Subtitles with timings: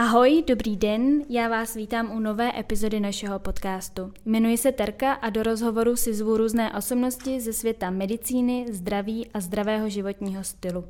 [0.00, 4.12] Ahoj, dobrý den, já vás vítám u nové epizody našeho podcastu.
[4.24, 9.40] Jmenuji se Terka a do rozhovoru si zvu různé osobnosti ze světa medicíny, zdraví a
[9.40, 10.84] zdravého životního stylu.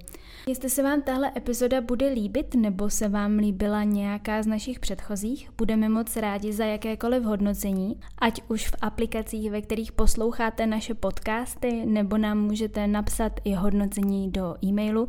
[0.47, 5.51] Jestli se vám tahle epizoda bude líbit nebo se vám líbila nějaká z našich předchozích,
[5.59, 11.87] budeme moc rádi za jakékoliv hodnocení, ať už v aplikacích, ve kterých posloucháte naše podcasty,
[11.87, 15.09] nebo nám můžete napsat i hodnocení do e-mailu,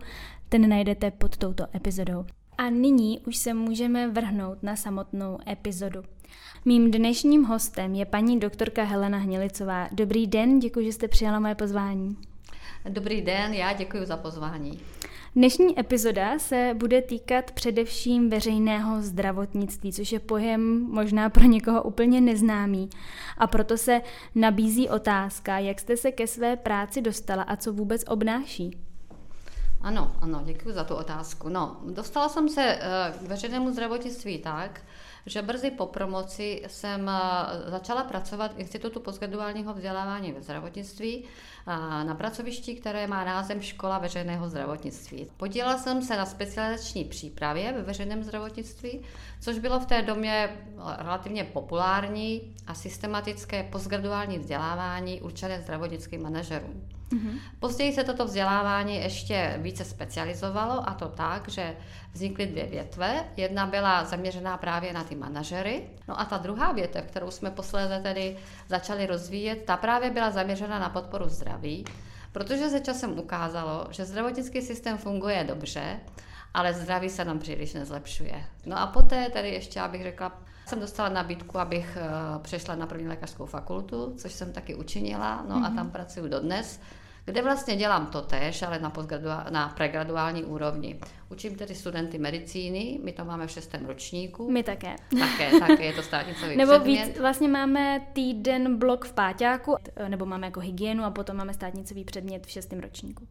[0.49, 2.25] ten najdete pod touto epizodou.
[2.57, 6.03] A nyní už se můžeme vrhnout na samotnou epizodu.
[6.65, 9.89] Mým dnešním hostem je paní doktorka Helena Hnělicová.
[9.91, 12.17] Dobrý den, děkuji, že jste přijala moje pozvání.
[12.89, 14.79] Dobrý den, já děkuji za pozvání.
[15.35, 22.21] Dnešní epizoda se bude týkat především veřejného zdravotnictví, což je pojem možná pro někoho úplně
[22.21, 22.89] neznámý.
[23.37, 24.01] A proto se
[24.35, 28.90] nabízí otázka, jak jste se ke své práci dostala a co vůbec obnáší.
[29.83, 31.49] Ano, ano, děkuji za tu otázku.
[31.49, 34.81] No, dostala jsem se eh, k veřejnému zdravotnictví tak,
[35.25, 42.03] že brzy po promoci jsem eh, začala pracovat v Institutu postgraduálního vzdělávání ve zdravotnictví eh,
[42.03, 45.27] na pracovišti, které má název Škola veřejného zdravotnictví.
[45.37, 49.01] Podílela jsem se na specializační přípravě ve veřejném zdravotnictví,
[49.39, 50.57] což bylo v té době
[50.97, 57.00] relativně populární a systematické postgraduální vzdělávání určené zdravotnickým manažerům.
[57.11, 57.39] Mm-hmm.
[57.59, 61.75] Později se toto vzdělávání ještě více specializovalo a to tak, že
[62.13, 63.25] vznikly dvě větve.
[63.37, 67.99] Jedna byla zaměřená právě na ty manažery, no a ta druhá větev, kterou jsme posléze
[68.03, 68.37] tedy
[68.67, 71.85] začali rozvíjet, ta právě byla zaměřena na podporu zdraví,
[72.31, 75.99] protože se časem ukázalo, že zdravotnický systém funguje dobře,
[76.53, 78.45] ale zdraví se nám příliš nezlepšuje.
[78.65, 83.07] No a poté tedy ještě, abych řekla, jsem dostala nabídku, abych eh, přešla na první
[83.07, 85.65] lékařskou fakultu, což jsem taky učinila, no mm-hmm.
[85.65, 85.75] a mhm.
[85.75, 86.79] tam pracuji dodnes
[87.25, 88.91] kde vlastně dělám to tež, ale na,
[89.49, 90.99] na pregraduální úrovni.
[91.29, 94.51] Učím tedy studenty medicíny, my to máme v šestém ročníku.
[94.51, 94.95] My také.
[95.19, 97.05] Také, také je to státnicový Nebo předmět.
[97.05, 99.75] víc, vlastně máme týden blok v páťáku,
[100.07, 103.27] nebo máme jako hygienu a potom máme státnicový předmět v šestém ročníku.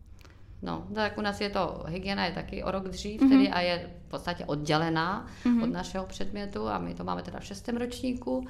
[0.62, 3.28] No, tak u nás je to, hygiena je taky o rok dřív mm-hmm.
[3.28, 5.62] tedy a je v podstatě oddělená mm-hmm.
[5.62, 8.48] od našeho předmětu a my to máme teda v šestém ročníku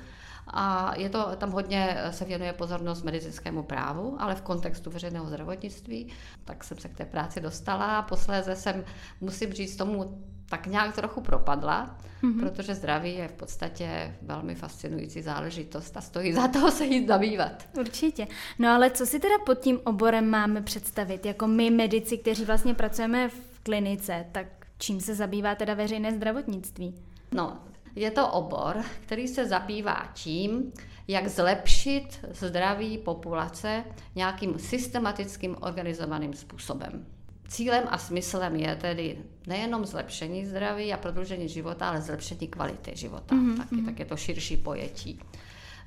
[0.52, 6.08] a je to, tam hodně se věnuje pozornost medicínskému právu, ale v kontextu veřejného zdravotnictví,
[6.44, 8.84] tak jsem se k té práci dostala a posléze jsem,
[9.20, 10.18] musím říct, tomu
[10.50, 12.40] tak nějak trochu propadla, mm-hmm.
[12.40, 17.68] protože zdraví je v podstatě velmi fascinující záležitost a stojí za toho se jít zabývat.
[17.78, 18.26] Určitě.
[18.58, 21.26] No ale co si teda pod tím oborem máme představit?
[21.26, 24.46] Jako my medici, kteří vlastně pracujeme v klinice, tak
[24.78, 26.94] čím se zabývá teda veřejné zdravotnictví?
[27.32, 27.58] No,
[27.96, 30.72] je to obor, který se zabývá tím,
[31.08, 33.84] jak zlepšit zdraví populace
[34.14, 37.06] nějakým systematickým organizovaným způsobem.
[37.48, 43.34] Cílem a smyslem je tedy nejenom zlepšení zdraví a prodloužení života, ale zlepšení kvality života.
[43.34, 43.56] Mm-hmm.
[43.56, 45.20] Taky, tak je to širší pojetí.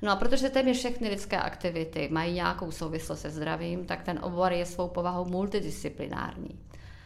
[0.02, 4.52] No a protože téměř všechny lidské aktivity mají nějakou souvislost se zdravím, tak ten obor
[4.52, 6.58] je svou povahou multidisciplinární.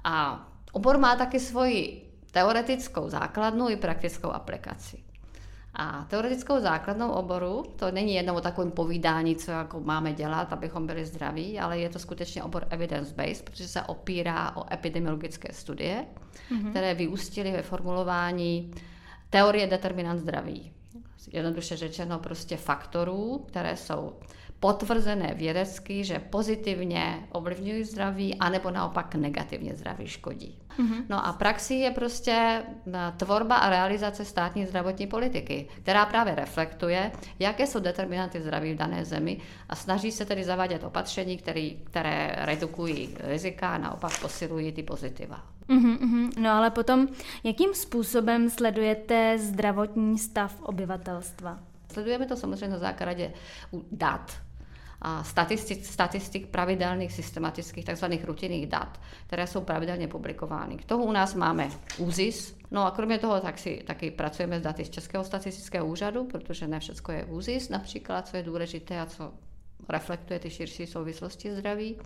[0.04, 4.98] A obor má taky svoji teoretickou základnu i praktickou aplikaci.
[5.74, 10.86] A teoretickou základnou oboru, to není jenom o takovém povídání, co jako máme dělat, abychom
[10.86, 16.04] byli zdraví, ale je to skutečně obor evidence-based, protože se opírá o epidemiologické studie,
[16.50, 16.70] mm-hmm.
[16.70, 18.74] které vyústily ve formulování
[19.30, 20.72] teorie determinant zdraví.
[21.32, 24.12] Jednoduše řečeno prostě faktorů, které jsou
[24.60, 30.58] potvrzené vědecky, že pozitivně ovlivňují zdraví, anebo naopak negativně zdraví škodí.
[30.78, 31.04] Mm-hmm.
[31.08, 32.62] No a praxi je prostě
[32.94, 38.76] eh, tvorba a realizace státní zdravotní politiky, která právě reflektuje, jaké jsou determinanty zdraví v
[38.76, 44.72] dané zemi a snaží se tedy zavádět opatření, který, které redukují rizika a naopak posilují
[44.72, 45.42] ty pozitiva.
[45.69, 47.08] Mm-hmm, no ale potom,
[47.44, 51.58] jakým způsobem sledujete zdravotní stav obyvatelstva?
[51.93, 53.32] Sledujeme to samozřejmě na základě
[53.93, 54.32] dat,
[55.22, 60.76] statistik, statistik pravidelných, systematických, takzvaných rutinných dat, které jsou pravidelně publikovány.
[60.76, 64.62] K tomu u nás máme ÚZIS, no a kromě toho tak si, taky pracujeme s
[64.62, 69.06] daty z Českého statistického úřadu, protože ne všechno je ÚZIS například, co je důležité a
[69.06, 69.32] co
[69.88, 71.96] reflektuje ty širší souvislosti zdraví.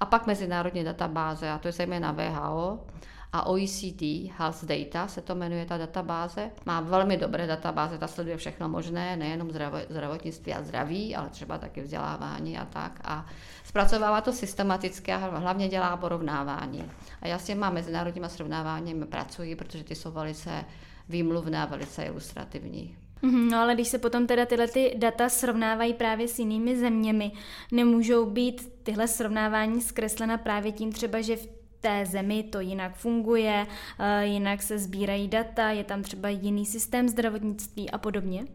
[0.00, 2.86] A pak mezinárodní databáze, a to je zejména VHO,
[3.32, 4.02] a OECD
[4.38, 6.50] Health Data se to jmenuje ta databáze.
[6.66, 9.50] Má velmi dobré databáze, ta sleduje všechno možné, nejenom
[9.88, 13.00] zdravotnictví a zdraví, ale třeba taky vzdělávání a tak.
[13.04, 13.26] A
[13.64, 16.90] zpracovává to systematicky a hlavně dělá porovnávání.
[17.22, 20.64] A já s těma mezinárodníma srovnáváními pracuji, protože ty jsou velice
[21.08, 22.96] výmluvné a velice ilustrativní.
[23.22, 27.32] Mhm, no ale když se potom teda tyhle ty data srovnávají právě s jinými zeměmi,
[27.72, 33.66] nemůžou být tyhle srovnávání zkreslena právě tím třeba, že v té zemi to jinak funguje,
[33.98, 38.46] eh, jinak se sbírají data, je tam třeba jiný systém zdravotnictví a podobně?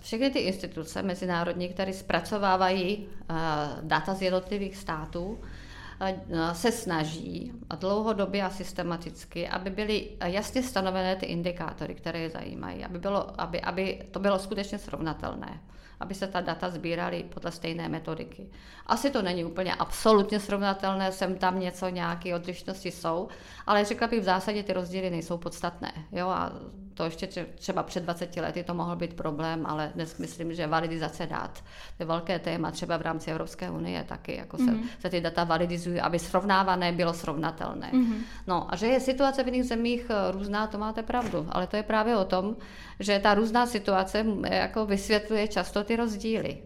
[0.00, 3.36] Všechny ty instituce mezinárodní, které zpracovávají uh,
[3.82, 5.38] data z jednotlivých států, uh,
[6.52, 12.98] se snaží dlouhodobě a systematicky, aby byly jasně stanovené ty indikátory, které je zajímají, aby,
[12.98, 15.60] bylo, aby, aby to bylo skutečně srovnatelné
[16.00, 18.48] aby se ta data sbíraly podle stejné metodiky.
[18.86, 23.28] Asi to není úplně absolutně srovnatelné, sem tam něco, nějaké odlišnosti jsou,
[23.66, 25.92] ale řekla bych v zásadě ty rozdíly nejsou podstatné.
[26.12, 26.28] Jo?
[26.28, 26.52] A
[27.00, 31.26] to ještě třeba před 20 lety to mohl být problém, ale dnes myslím, že validizace
[31.26, 31.64] dat
[31.98, 34.64] je velké téma, třeba v rámci Evropské unie taky, jako mm-hmm.
[34.64, 34.88] se, mhm.
[34.98, 37.90] se ty data validizují, aby srovnávané bylo srovnatelné.
[37.92, 38.20] Mm-hmm.
[38.46, 41.76] No a že je situace v jiných zemích eh, různá, to máte pravdu, ale to
[41.76, 42.56] je právě o tom,
[42.98, 46.58] že ta různá situace jako vysvětluje často ty rozdíly.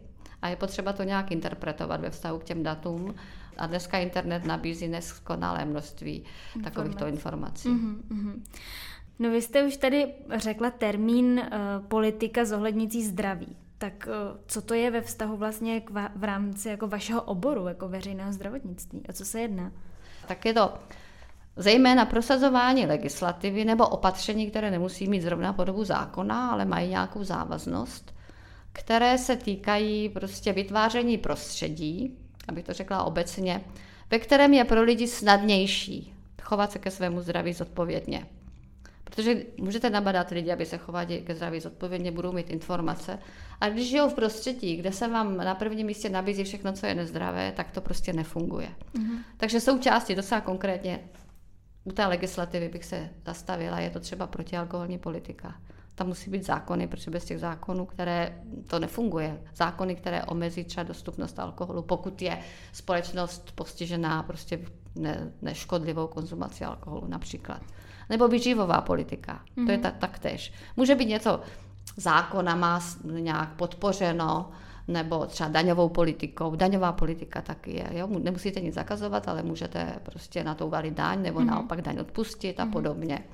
[0.42, 3.14] A je potřeba to nějak interpretovat ve vztahu k těm datům.
[3.58, 6.70] A dneska internet nabízí neskonalé množství Informace.
[6.70, 7.68] takovýchto informací.
[7.68, 8.42] Mm-hmm.
[9.18, 13.56] No vy jste už tady řekla termín uh, politika zohlednící zdraví.
[13.78, 17.68] Tak uh, co to je ve vztahu vlastně k va- v rámci jako vašeho oboru,
[17.68, 19.02] jako veřejného zdravotnictví?
[19.08, 19.72] A co se jedná?
[20.28, 20.74] Tak je to
[21.56, 28.14] zejména prosazování legislativy nebo opatření, které nemusí mít zrovna podobu zákona, ale mají nějakou závaznost,
[28.72, 32.18] které se týkají prostě vytváření prostředí,
[32.48, 33.64] abych to řekla obecně,
[34.10, 38.26] ve kterém je pro lidi snadnější chovat se ke svému zdraví zodpovědně.
[39.16, 43.18] Protože můžete nabadat lidi, aby se chovali ke zdraví zodpovědně, budou mít informace.
[43.60, 46.94] A když žijou v prostředí, kde se vám na prvním místě nabízí všechno, co je
[46.94, 48.68] nezdravé, tak to prostě nefunguje.
[48.68, 49.18] Mm-hmm.
[49.36, 51.00] Takže součástí docela konkrétně
[51.84, 55.54] u té legislativy bych se zastavila, je to třeba protialkoholní politika.
[55.94, 59.40] Tam musí být zákony, protože bez těch zákonů, které to nefunguje.
[59.54, 62.38] Zákony, které omezí třeba dostupnost alkoholu, pokud je
[62.72, 64.60] společnost postižená prostě
[64.94, 67.62] ne, neškodlivou konzumací alkoholu například.
[68.10, 69.66] Nebo výživová politika, mm-hmm.
[69.66, 69.82] to je mhm.
[69.82, 70.52] tak, taktéž.
[70.76, 71.40] Může být něco
[71.96, 74.50] zákona má nějak podpořeno,
[74.88, 76.56] nebo třeba daňovou politikou.
[76.56, 77.86] Daňová politika taky je.
[77.90, 78.08] Jo?
[78.22, 81.46] Nemusíte nic zakazovat, ale můžete prostě na to uvalit daň nebo mm-hmm.
[81.46, 82.72] naopak daň odpustit a mm-hmm.
[82.72, 83.24] podobně.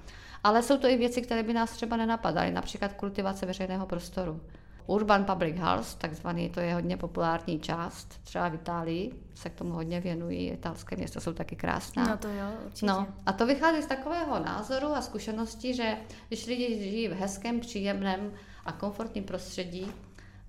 [0.45, 4.41] Ale jsou to i věci, které by nás třeba nenapadaly, například kultivace veřejného prostoru.
[4.87, 9.73] Urban Public Health, takzvaný, to je hodně populární část, třeba v Itálii se k tomu
[9.73, 12.05] hodně věnují, italské města jsou taky krásná.
[12.05, 12.87] No to jo, určitě.
[12.87, 15.97] No, a to vychází z takového názoru a zkušenosti, že
[16.29, 18.33] když lidi žijí v hezkém, příjemném
[18.65, 19.93] a komfortním prostředí,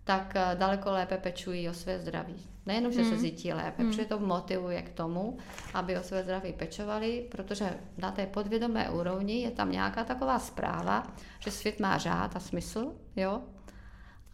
[0.03, 2.35] tak eh, daleko lépe pečují o své zdraví.
[2.65, 3.11] Nejenom, že hmm.
[3.11, 3.91] se cítí lépe, hmm.
[3.91, 5.37] protože to motivuje k tomu,
[5.73, 11.07] aby o své zdraví pečovali, protože na té podvědomé úrovni je tam nějaká taková zpráva,
[11.39, 13.41] že svět má řád a smysl, jo,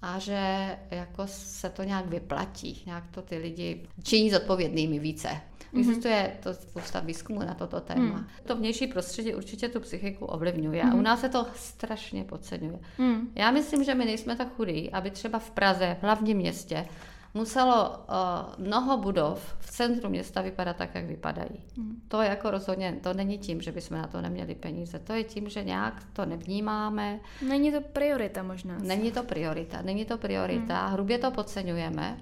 [0.01, 5.27] a že jako se to nějak vyplatí, nějak to ty lidi činí zodpovědnými více.
[5.27, 5.79] Mm-hmm.
[5.79, 8.17] Existuje to spousta výzkumu na toto téma.
[8.17, 8.27] Mm.
[8.45, 10.89] To vnější prostředí určitě tu psychiku ovlivňuje mm.
[10.89, 11.05] a u mhm.
[11.05, 12.79] nás se to strašně podceňuje.
[12.97, 13.31] Mm.
[13.35, 16.85] Já myslím, že my nejsme tak chudí, aby třeba v Praze, v hlavním městě,
[17.33, 21.63] muselo uh, mnoho budov v centru města vypadat tak, jak vypadají.
[21.77, 22.01] Mm.
[22.07, 25.23] To je jako rozhodně, to není tím, že bychom na to neměli peníze, to je
[25.23, 27.19] tím, že nějak to nevnímáme.
[27.47, 28.77] Není to priorita možná.
[28.77, 30.93] Není to priorita, není to priorita, mm.
[30.93, 32.17] hrubě to podceňujeme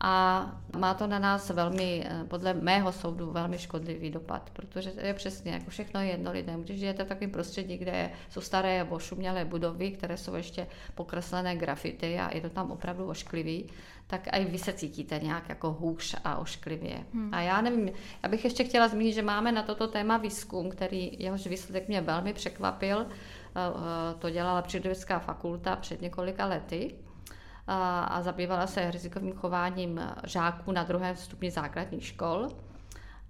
[0.00, 5.14] a má to na nás velmi, eh, podle mého soudu, velmi škodlivý dopad, protože je
[5.14, 6.62] přesně, jako všechno je jedno lidem.
[6.62, 11.56] Když žijete v takovém prostředí, kde jsou staré nebo šumělé budovy, které jsou ještě pokreslené
[11.56, 13.66] grafity a je to tam opravdu ošklivý,
[14.06, 17.04] tak i vy se cítíte nějak jako hůř a ošklivě.
[17.14, 17.34] Hmm.
[17.34, 17.90] A já nevím,
[18.22, 22.00] já bych ještě chtěla zmínit, že máme na toto téma výzkum, který jehož výsledek mě
[22.00, 23.00] velmi překvapil.
[23.00, 23.06] Eh,
[23.56, 26.94] eh, to dělala Přírodovědecká fakulta před několika lety
[27.68, 32.48] a, a zabývala se rizikovým chováním žáků na druhém stupni základních škol.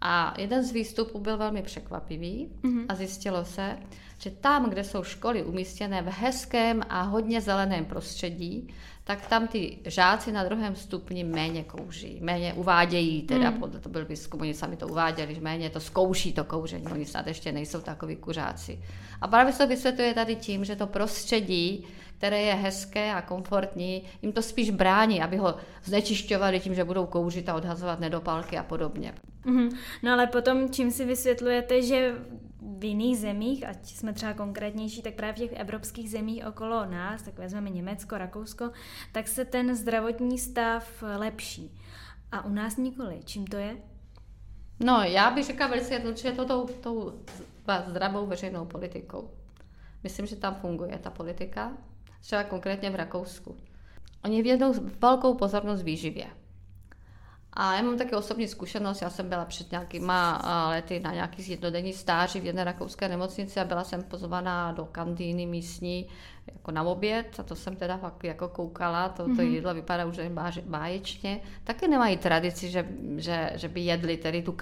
[0.01, 2.87] A jeden z výstupů byl velmi překvapivý mm-hmm.
[2.89, 3.79] a zjistilo se,
[4.19, 8.69] že tam, kde jsou školy umístěné v hezkém a hodně zeleném prostředí,
[9.05, 13.59] tak tam ty žáci na druhém stupni méně kouří, méně uvádějí, teda mm.
[13.59, 17.07] podle to byl výzkum, oni sami to uváděli, že méně to zkouší to kouření, oni
[17.07, 18.81] snad ještě nejsou takový kuřáci.
[19.21, 21.87] A právě se to vysvětluje tady tím, že to prostředí
[22.19, 27.07] které je hezké a komfortní, jim to spíš brání, aby ho znečišťovali tím, že budou
[27.07, 29.15] kouřit a odhazovat nedopálky a podobně.
[29.45, 29.77] Mm-hmm.
[30.03, 32.15] No ale potom, čím si vysvětlujete, že
[32.79, 37.23] v jiných zemích, ať jsme třeba konkrétnější, tak právě v těch evropských zemích okolo nás,
[37.23, 38.71] tak vezmeme Německo, Rakousko,
[39.13, 41.79] tak se ten zdravotní stav lepší.
[42.33, 43.21] A u nás nikoli.
[43.25, 43.77] Čím to je?
[44.81, 47.13] No, já bych řekla velice jednoduše to tou, tou
[47.87, 49.31] zdravou veřejnou politikou.
[50.03, 51.73] Myslím, že tam funguje ta politika
[52.21, 53.57] třeba konkrétně v Rakousku.
[54.25, 56.27] Oni vědou velkou pozornost výživě.
[57.53, 61.93] A já mám také osobní zkušenost, já jsem byla před nějakýma lety na nějaký jednodenní
[61.93, 66.07] stáži v jedné rakouské nemocnici a byla jsem pozvaná do kantýny místní
[66.55, 69.53] jako na oběd a to jsem teda fakt jako koukala, to, to mm-hmm.
[69.53, 70.19] jídlo vypadá už
[70.65, 71.41] báječně.
[71.65, 72.87] Taky nemají tradici, že,
[73.17, 74.57] že, že by jedli tedy tu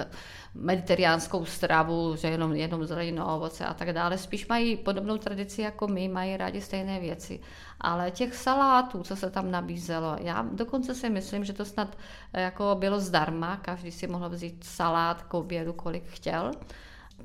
[0.55, 4.19] mediteránskou stravu, že jenom, jenom zeleninu, ovoce a tak dále.
[4.19, 7.41] Spíš mají podobnou tradici jako my, mají rádi stejné věci.
[7.81, 11.99] Ale těch salátů, co se tam nabízelo, já dokonce si myslím, že to snad
[12.33, 16.51] jako bylo zdarma, každý si mohl vzít salát k obědu, kolik chtěl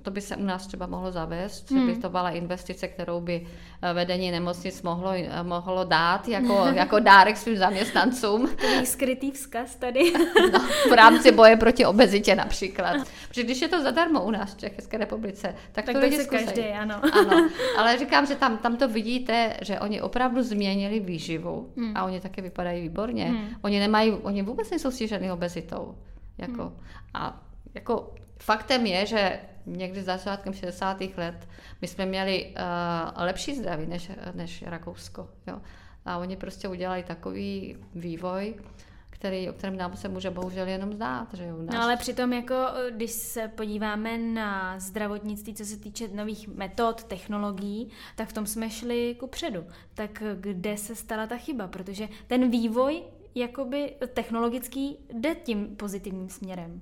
[0.01, 1.79] to by se u nás třeba mohlo zavést, hmm.
[1.79, 3.48] že by to byla investice, kterou by
[3.81, 8.50] eh, vedení nemocnic mohlo, eh, mohlo dát jako, jako dárek svým zaměstnancům.
[8.79, 10.13] Je skrytý vzkaz tady.
[10.53, 13.07] No, v rámci boje proti obezitě například.
[13.27, 16.62] Protože když je to zadarmo u nás v České republice, tak, tak to lidi každý,
[16.62, 17.01] ano.
[17.13, 17.50] ano.
[17.77, 21.98] Ale říkám, že tam, tam to vidíte, že oni opravdu změnili výživu hmm.
[21.98, 23.25] a oni také vypadají výborně.
[23.25, 23.48] Hmm.
[23.62, 25.95] Oni nemají, oni vůbec nejsou stižený obezitou.
[26.38, 26.79] Jako, hmm.
[27.13, 27.41] A
[27.74, 31.01] jako faktem je, že někdy začátkem 60.
[31.18, 31.48] let
[31.82, 32.56] my jsme měli
[33.15, 35.30] uh, lepší zdraví než, než Rakousko.
[35.48, 35.62] Jo?
[36.06, 38.56] A oni prostě udělali takový vývoj,
[39.10, 41.34] který, o kterém nám se může bohužel jenom zdát.
[41.34, 42.56] Že jo, No ale přitom, jako,
[42.91, 48.70] když se podíváme na zdravotnictví, co se týče nových metod, technologií, tak v tom jsme
[48.70, 49.65] šli ku předu.
[49.94, 51.68] Tak kde se stala ta chyba?
[51.68, 53.03] Protože ten vývoj
[53.36, 56.82] jakoby technologický jde tím pozitivním směrem.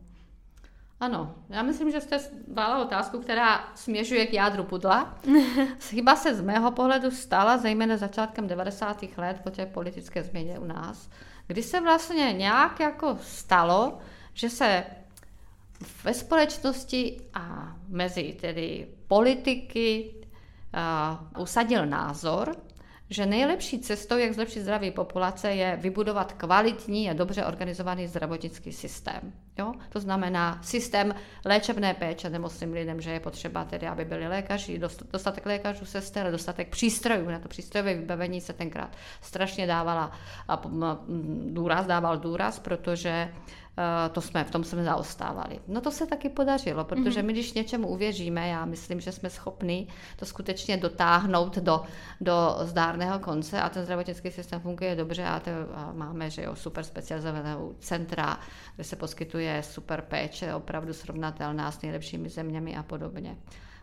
[0.99, 2.19] Ano, já myslím, že jste
[2.53, 5.17] vála otázku, která směřuje k jádru pudla.
[5.79, 9.03] Chyba se z mého pohledu stala zejména začátkem 90.
[9.17, 11.09] let po té politické změně u nás,
[11.47, 13.99] kdy se vlastně nějak jako stalo,
[14.33, 14.83] že se
[16.03, 20.13] ve společnosti a mezi tedy politiky
[21.35, 22.55] uh, usadil názor,
[23.09, 29.33] že nejlepší cestou, jak zlepšit zdraví populace, je vybudovat kvalitní a dobře organizovaný zdravotnický systém.
[29.57, 29.73] Jo?
[29.89, 35.45] To znamená systém léčebné péče nemocným lidem, že je potřeba tedy, aby byli lékaři, dostatek
[35.45, 37.29] lékařů, sester, dostatek přístrojů.
[37.29, 40.11] Na to přístrojové vybavení se tenkrát strašně dávala
[40.47, 40.61] a
[41.49, 43.33] důraz, dával důraz, protože
[44.11, 45.59] to jsme, v tom jsme zaostávali.
[45.67, 47.27] No to se taky podařilo, protože mhm.
[47.27, 51.81] my, když něčemu uvěříme, já myslím, že jsme schopni to skutečně dotáhnout do,
[52.21, 56.55] do zdárného konce a ten zdravotnický systém funguje dobře a, to, a máme, že jo,
[56.55, 58.39] super specializovanou centra,
[58.75, 63.37] kde se poskytuje super péče, opravdu srovnatelná s nejlepšími zeměmi a podobně.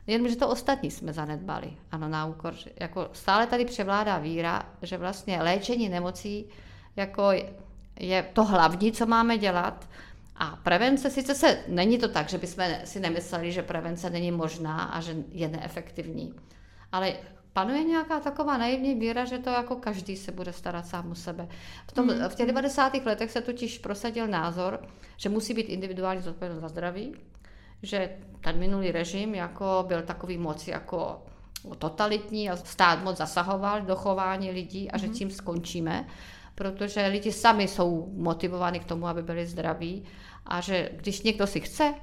[0.06, 1.72] Jenomže to ostatní jsme zanedbali.
[1.92, 6.46] Ano, na úkor, jako stále tady převládá víra, že vlastně léčení nemocí
[6.96, 7.32] jako
[8.00, 9.88] je to hlavní, co máme dělat.
[10.36, 14.82] A prevence, sice se, není to tak, že bychom si nemysleli, že prevence není možná
[14.82, 16.34] a že je neefektivní,
[16.92, 17.14] ale
[17.52, 21.48] panuje nějaká taková naivní víra, že to jako každý se bude starat sám o sebe.
[21.88, 22.28] V, tom, mm.
[22.28, 22.94] v těch 90.
[22.94, 24.80] letech se totiž prosadil názor,
[25.16, 27.14] že musí být individuální zodpovědnost za zdraví,
[27.82, 31.22] že ten minulý režim jako byl takový moc jako
[31.78, 35.12] totalitní a stát moc zasahoval do chování lidí a že mm.
[35.12, 36.06] tím skončíme
[36.56, 40.04] protože lidi sami jsou motivováni k tomu, aby byli zdraví
[40.46, 41.94] a že když někdo si chce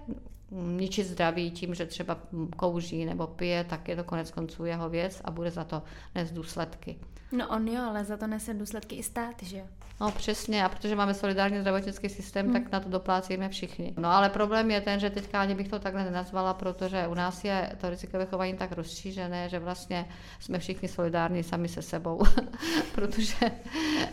[0.51, 2.17] ničit zdraví tím, že třeba
[2.57, 5.81] kouří nebo pije, tak je to konec konců jeho věc a bude za to
[6.15, 6.95] nést důsledky.
[7.37, 9.65] No on jo, ale za to nese důsledky i stát, že jo?
[10.01, 12.53] No přesně, a protože máme solidární zdravotnický systém, hmm.
[12.53, 13.93] tak na to doplácíme všichni.
[13.97, 17.43] No ale problém je ten, že teďka ani bych to takhle nenazvala, protože u nás
[17.43, 20.05] je to rizikové chování tak rozšířené, že vlastně
[20.39, 22.21] jsme všichni solidární sami se sebou.
[22.95, 23.51] protože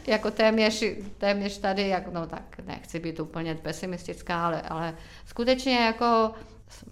[0.07, 0.85] jako téměř,
[1.19, 4.95] téměř tady, jak, no tak nechci být úplně pesimistická, ale, ale
[5.27, 6.31] skutečně jako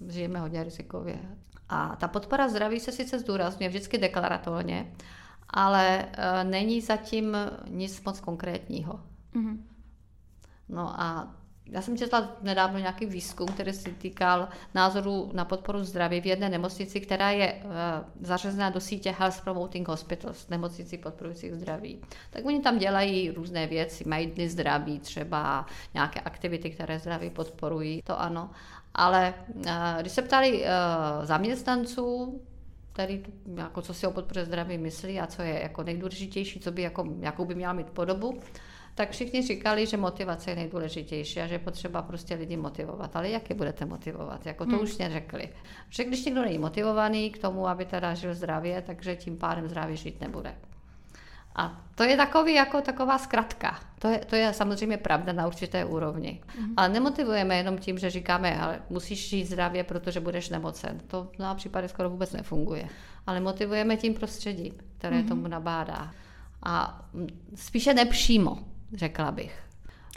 [0.09, 1.19] žijeme hodně rizikově.
[1.69, 4.93] A ta podpora zdraví se sice zdůrazňuje vždycky deklaratorně,
[5.51, 7.37] ale uh, není zatím
[7.69, 9.01] nic moc konkrétního.
[9.35, 9.59] Mm-hmm.
[10.69, 11.35] No a
[11.71, 16.49] já jsem četla nedávno nějaký výzkum, který se týkal názoru na podporu zdraví v jedné
[16.49, 17.71] nemocnici, která je uh,
[18.21, 22.01] zařazená do sítě Health Promoting Hospitals, nemocnici podporujících zdraví.
[22.31, 28.03] Tak oni tam dělají různé věci, mají dny zdraví, třeba nějaké aktivity, které zdraví podporují,
[28.03, 28.51] to ano.
[28.95, 29.63] Ale uh,
[30.01, 32.41] když se ptali uh, zaměstnanců,
[32.99, 33.23] který,
[33.57, 37.07] jako co si o podpoře zdraví myslí a co je jako nejdůležitější, co by jako,
[37.21, 38.41] jakou by měla mít podobu,
[38.95, 43.17] tak všichni říkali, že motivace je nejdůležitější a že je potřeba prostě lidi motivovat.
[43.17, 44.47] Ale jak je budete motivovat?
[44.47, 44.81] Jako to hmm.
[44.81, 45.49] už neřekli.
[45.91, 49.97] Že když někdo není motivovaný k tomu, aby teda žil zdravě, takže tím pádem zdravě
[49.97, 50.55] žít nebude.
[51.59, 53.81] A to je takový, jako taková zkratka.
[53.99, 56.41] To je, to je samozřejmě pravda na určité úrovni.
[56.47, 56.75] Mm-hmm.
[56.77, 61.01] Ale nemotivujeme jenom tím, že říkáme, ale musíš žít zdravě, protože budeš nemocen.
[61.07, 62.89] To na případě skoro vůbec nefunguje.
[63.27, 65.29] Ale motivujeme tím prostředím, které mm-hmm.
[65.29, 66.11] tomu nabádá.
[66.63, 67.05] A
[67.55, 68.59] spíše nepřímo,
[68.95, 69.68] řekla bych.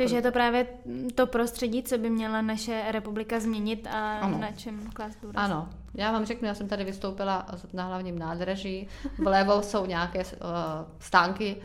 [0.01, 0.67] Takže je to právě
[1.15, 4.37] to prostředí, co by měla naše republika změnit a ano.
[4.37, 5.45] na čem klást důraz.
[5.45, 10.25] Ano, já vám řeknu, já jsem tady vystoupila na hlavním nádraží, vlevo jsou nějaké uh,
[10.99, 11.55] stánky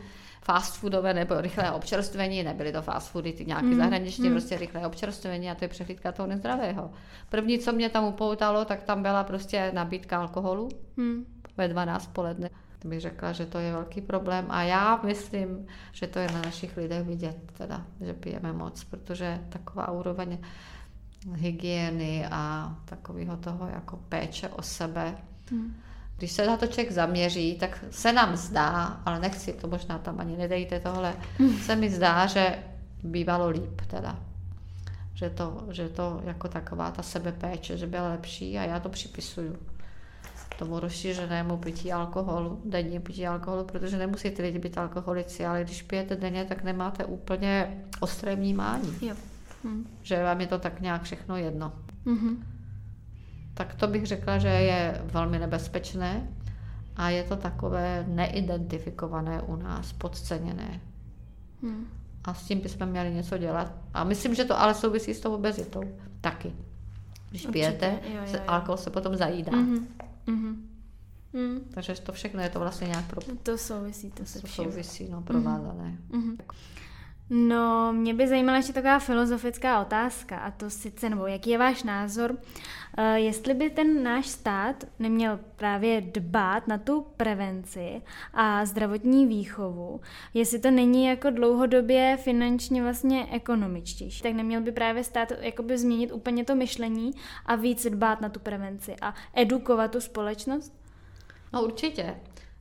[0.41, 3.77] fast foodové nebo rychlé občerstvení, nebyly to fast foody, ty nějaké mm.
[3.77, 4.31] zahraniční, mm.
[4.31, 6.91] prostě rychlé občerstvení a to je přehlídka toho nezdravého.
[7.29, 11.25] První, co mě tam upoutalo, tak tam byla prostě nabídka alkoholu mm.
[11.57, 12.49] ve 12 poledne.
[12.79, 16.41] To bych řekla, že to je velký problém a já myslím, že to je na
[16.41, 20.37] našich lidech vidět, teda, že pijeme moc, protože taková úroveň
[21.35, 25.17] hygieny a takového toho jako péče o sebe,
[25.51, 25.75] hmm.
[26.17, 30.19] když se na to člověk zaměří, tak se nám zdá, ale nechci to možná tam
[30.19, 31.57] ani nedejte tohle, hmm.
[31.57, 32.59] se mi zdá, že
[33.03, 34.19] bývalo líp teda.
[35.13, 39.57] Že to, že to jako taková ta sebepéče, že byla lepší a já to připisuju
[40.55, 46.15] tomu rozšířenému pití alkoholu, denní pití alkoholu, protože nemusíte lidi být alkoholici, ale když pijete
[46.15, 48.93] denně, tak nemáte úplně ostré vnímání.
[49.01, 49.15] Jo.
[49.63, 49.87] Hm.
[50.01, 51.73] Že vám je to tak nějak všechno jedno.
[52.05, 52.37] Mm-hmm.
[53.53, 56.27] Tak to bych řekla, že je velmi nebezpečné
[56.95, 60.81] a je to takové neidentifikované u nás, podceněné.
[61.61, 61.85] Mm.
[62.23, 63.71] A s tím bychom měli něco dělat.
[63.93, 65.83] A myslím, že to ale souvisí s tou obezitou
[66.21, 66.53] taky.
[67.29, 68.39] Když Určitě, pijete, jo, jo, jo.
[68.47, 69.51] alkohol se potom zajídá.
[69.51, 69.85] Mm-hmm.
[70.27, 70.55] Mm-hmm.
[71.33, 71.59] Mm.
[71.73, 73.21] Takže to všechno je to vlastně nějak pro...
[73.43, 75.97] To souvisí, to se To souvisí, no, provázané.
[76.09, 76.37] Mm-hmm.
[77.29, 81.83] No, mě by zajímala ještě taková filozofická otázka, a to sice, nebo jaký je váš
[81.83, 82.37] názor, uh,
[83.15, 88.01] jestli by ten náš stát neměl právě dbát na tu prevenci
[88.33, 90.01] a zdravotní výchovu,
[90.33, 96.11] jestli to není jako dlouhodobě finančně vlastně ekonomičtější, tak neměl by právě stát jakoby změnit
[96.11, 97.11] úplně to myšlení
[97.45, 100.73] a víc dbát na tu prevenci a edukovat tu společnost?
[101.53, 102.15] No určitě.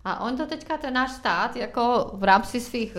[0.04, 2.96] A on to teďka, ten náš stát, jako v rámci svých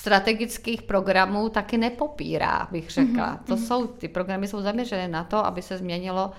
[0.00, 3.34] strategických programů taky nepopírá, bych řekla.
[3.34, 3.44] Mm-hmm.
[3.44, 3.64] To mhm.
[3.64, 6.32] jsou, ty programy jsou zaměřené na to, aby se změnilo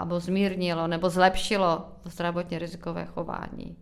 [0.00, 3.76] nebo zmírnilo nebo zlepšilo zdravotně rizikové chování.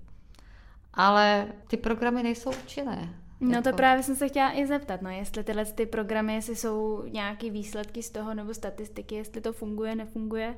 [0.95, 3.15] Ale ty programy nejsou účinné.
[3.41, 3.71] No jako...
[3.71, 7.51] to právě jsem se chtěla i zeptat, no jestli tyhle ty programy, jestli jsou nějaké
[7.51, 10.55] výsledky z toho nebo statistiky, jestli to funguje, nefunguje.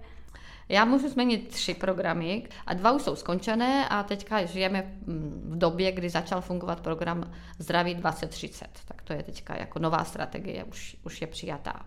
[0.68, 4.92] Já můžu změnit tři programy a dva už jsou skončené a teďka žijeme
[5.44, 8.66] v době, kdy začal fungovat program Zdraví 2030.
[8.84, 11.86] Tak to je teďka jako nová strategie, už, už je přijatá.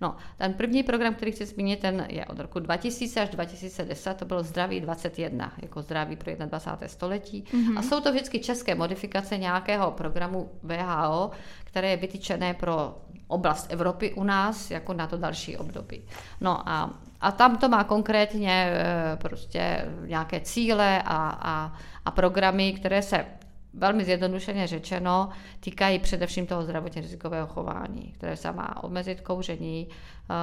[0.00, 4.24] No, ten první program, který chci zmínit, ten je od roku 2000 až 2010, to
[4.24, 6.88] bylo Zdraví 21, jako zdraví pro 21.
[6.88, 7.44] století.
[7.44, 7.78] Mm-hmm.
[7.78, 11.30] A jsou to vždycky české modifikace nějakého programu VHO,
[11.64, 16.02] které je vytyčené pro oblast Evropy u nás, jako na to další období.
[16.40, 21.72] No a a tam to má konkrétně eh, prostě nějaké cíle a, a,
[22.04, 23.26] a programy, které se
[23.74, 25.28] velmi zjednodušeně řečeno
[25.60, 30.34] týkají především toho zdravotně rizikového chování, které se má omezit kouření, eh,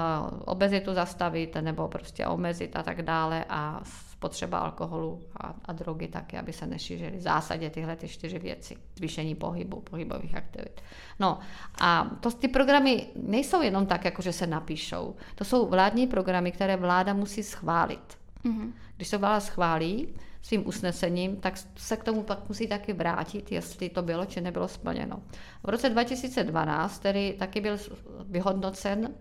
[0.46, 3.82] obezitu zastavit nebo prostě omezit a tak dále a
[4.18, 7.18] spotřeba alkoholu a, a drogy taky, aby se nešířily.
[7.18, 8.78] V zásadě tyhle ty čtyři věci.
[8.96, 10.82] Zvýšení pohybu, pohybových aktivit.
[11.20, 11.40] No
[11.82, 15.16] a to, ty programy nejsou jenom tak, jako že se napíšou.
[15.36, 18.18] To jsou vládní programy, které vláda musí schválit.
[18.46, 18.72] Mm-hmm.
[18.96, 20.08] Když se vláda schválí
[20.48, 24.68] svým usnesením, tak se k tomu pak musí taky vrátit, jestli to bylo či nebylo
[24.68, 25.22] splněno.
[25.64, 27.78] V roce 2012 tedy taky byl
[28.26, 29.14] vyhodnocen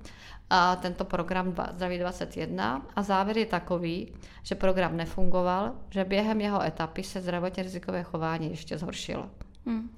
[0.50, 4.12] a tento program Zdraví 21 a závěr je takový,
[4.42, 9.30] že program nefungoval, že během jeho etapy se zdravotně rizikové chování ještě zhoršilo.
[9.66, 9.90] Hmm.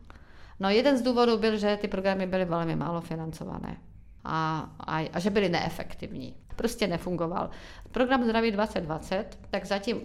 [0.61, 3.77] No jeden z důvodů byl, že ty programy byly velmi málo financované
[4.25, 6.35] a, a, a že byly neefektivní.
[6.57, 7.51] Prostě nefungoval.
[7.93, 10.01] Program Zdraví 2020, tak zatím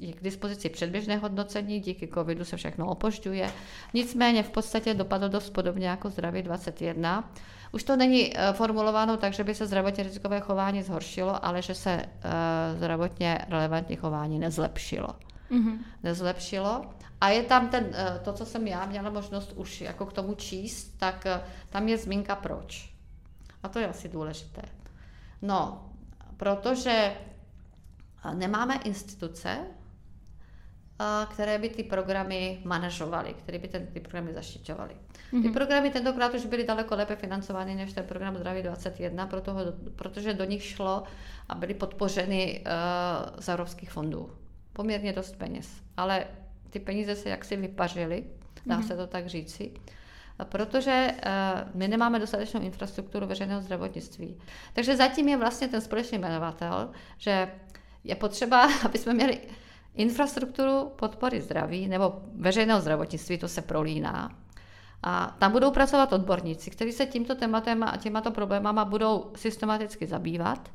[0.00, 3.52] je k dispozici předběžné hodnocení, díky covidu se všechno opožďuje.
[3.94, 7.30] Nicméně v podstatě dopadlo dost podobně jako Zdraví 21.
[7.72, 11.74] Už to není eh, formulováno tak, že by se zdravotně rizikové chování zhoršilo, ale že
[11.74, 15.08] se uh, zdravotně relevantní chování nezlepšilo.
[15.50, 15.78] Mm-hmm.
[16.02, 16.84] Nezlepšilo.
[17.20, 17.92] A je tam ten, uh,
[18.24, 21.26] to, co jsem já měla možnost už jako k tomu číst, tak
[21.70, 22.94] tam je zmínka proč.
[23.62, 24.62] A to je asi důležité.
[25.42, 25.90] No,
[26.36, 27.14] protože
[28.32, 29.58] nemáme instituce,
[31.30, 34.94] které by ty programy manažovaly, které by ten, ty programy zaštiťovaly.
[34.94, 35.42] Mm-hmm.
[35.42, 35.52] Ty mhm.
[35.52, 39.56] programy tentokrát už byly daleko lépe financovány než ten program Zdraví 21, proto,
[39.96, 41.02] protože do nich šlo
[41.48, 44.30] a byly podpořeny uh, z evropských fondů.
[44.72, 45.68] Poměrně dost peněz.
[45.96, 46.26] Ale
[46.70, 48.24] ty peníze se jaksi vypařily,
[48.66, 48.86] dá mm-hmm.
[48.86, 49.72] se to tak říci
[50.44, 54.38] protože uh, my nemáme dostatečnou infrastrukturu veřejného zdravotnictví.
[54.72, 57.48] Takže zatím je vlastně ten společný jmenovatel, že
[58.04, 59.40] je potřeba, aby jsme měli
[59.94, 64.36] infrastrukturu podpory zdraví nebo veřejného zdravotnictví, to se prolíná.
[65.02, 70.72] A tam budou pracovat odborníci, kteří se tímto tématem a těmato problémama budou systematicky zabývat.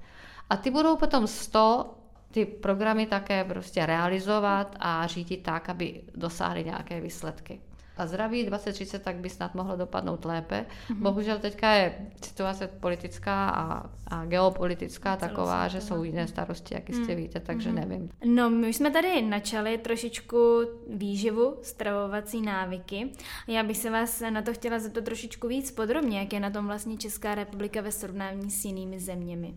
[0.49, 1.95] A ty budou potom z toho
[2.31, 7.61] ty programy také prostě realizovat a řídit tak, aby dosáhly nějaké výsledky
[7.99, 10.65] a zdraví 2030 tak by snad mohlo dopadnout lépe.
[10.65, 11.01] Mm-hmm.
[11.01, 17.11] Bohužel teďka je situace politická a, a geopolitická taková, že jsou jiné starosti, jak jistě
[17.11, 17.17] mm.
[17.17, 17.89] víte, takže mm-hmm.
[17.89, 18.09] nevím.
[18.25, 23.11] No, my už jsme tady načali trošičku výživu, stravovací návyky.
[23.47, 26.67] Já bych se vás na to chtěla zeptat trošičku víc podrobně, jak je na tom
[26.67, 29.53] vlastně Česká republika ve srovnání s jinými zeměmi.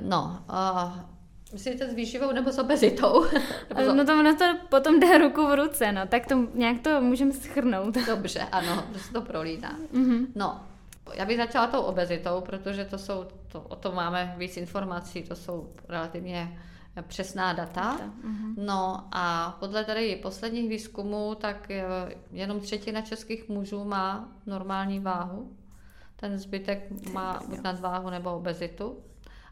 [0.00, 1.15] No, uh,
[1.52, 3.24] Myslíte s výživou nebo s obezitou?
[3.76, 7.00] nebo no to ono to potom jde ruku v ruce, no, tak to nějak to
[7.00, 7.94] můžeme schrnout.
[8.06, 9.78] Dobře, ano, to se to prolíná.
[9.94, 10.26] Mm-hmm.
[10.34, 10.60] No,
[11.14, 15.36] já bych začala tou obezitou, protože to jsou, to, o tom máme víc informací, to
[15.36, 16.58] jsou relativně
[17.02, 17.98] přesná data.
[17.98, 18.54] Mm-hmm.
[18.56, 21.68] No a podle tady posledních výzkumů, tak
[22.32, 25.52] jenom třetina českých mužů má normální váhu.
[26.16, 28.96] Ten zbytek má buď nadváhu nebo obezitu.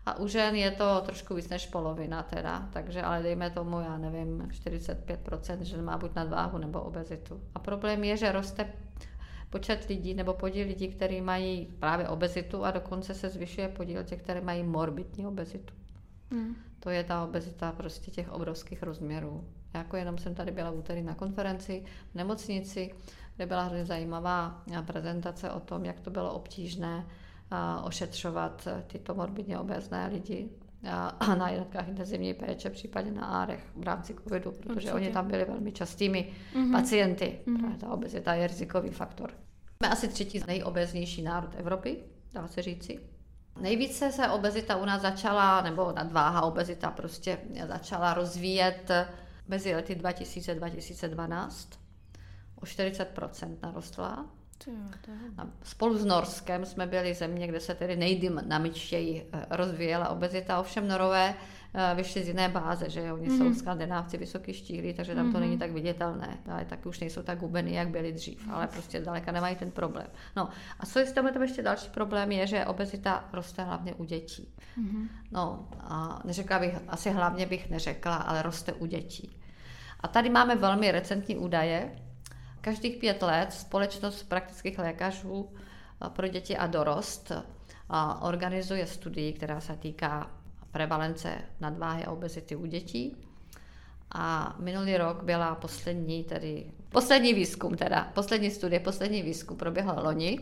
[0.06, 3.98] A u žen je to trošku víc než polovina teda, takže ale dejme tomu, já
[3.98, 7.40] nevím, 45% žen má buď nadváhu nebo obezitu.
[7.54, 8.72] A problém je, že roste
[9.50, 14.22] počet lidí nebo podíl lidí, kteří mají právě obezitu a dokonce se zvyšuje podíl těch,
[14.22, 15.74] kteří mají morbidní obezitu.
[16.30, 16.56] Hmm.
[16.80, 19.44] To je ta obezita prostě těch obrovských rozměrů.
[19.74, 22.94] Já jako jenom jsem tady byla v úterý na konferenci v nemocnici,
[23.36, 27.06] kde byla hrozně zajímavá prezentace o tom, jak to bylo obtížné
[27.84, 30.50] ošetřovat tyto morbidně obézné lidi
[31.38, 34.92] na jednotkách intenzivní péče, případně na árech v rámci covidu, protože Určitě.
[34.92, 36.72] oni tam byli velmi častými mm-hmm.
[36.72, 37.40] pacienty.
[37.46, 37.76] Mm-hmm.
[37.76, 39.30] Ta obezita je rizikový faktor.
[39.76, 43.00] Jsme asi třetí nejobeznější národ Evropy, dá se říci.
[43.60, 47.38] Nejvíce se obezita u nás začala, nebo nadváha obezita prostě
[47.68, 48.90] začala rozvíjet
[49.48, 51.78] mezi lety 2000-2012.
[52.56, 54.26] O 40% narostla
[55.62, 61.34] Spolu s Norskem jsme byli země, kde se tedy nejdynamičtěji eh, rozvíjela obezita, ovšem Norové
[61.74, 63.38] eh, vyšli z jiné báze, že oni mm-hmm.
[63.38, 63.54] jsou mhm.
[63.54, 65.32] skandinávci vysoký štíhlí, takže tam mm-hmm.
[65.32, 65.60] to není mhm.
[65.60, 69.56] tak viditelné, ale taky už nejsou tak hubený, jak byli dřív, ale prostě daleka nemají
[69.56, 70.06] ten problém.
[70.36, 70.48] No
[70.80, 74.48] a co je s tam ještě další problém je, že obezita roste hlavně u dětí.
[74.78, 75.08] Mm-hmm.
[75.32, 79.36] No a neřekla bych, asi hlavně bych neřekla, ale roste u dětí.
[80.00, 81.90] A tady máme velmi recentní údaje,
[82.64, 87.42] Každých pět let společnost praktických lékařů eh, pro děti a dorost eh,
[88.20, 90.30] organizuje studii, která se týká
[90.70, 93.16] prevalence nadváhy a obezity u dětí.
[94.12, 100.40] A minulý rok byla poslední, tedy poslední výzkum, teda poslední studie, poslední výzkum proběhl loni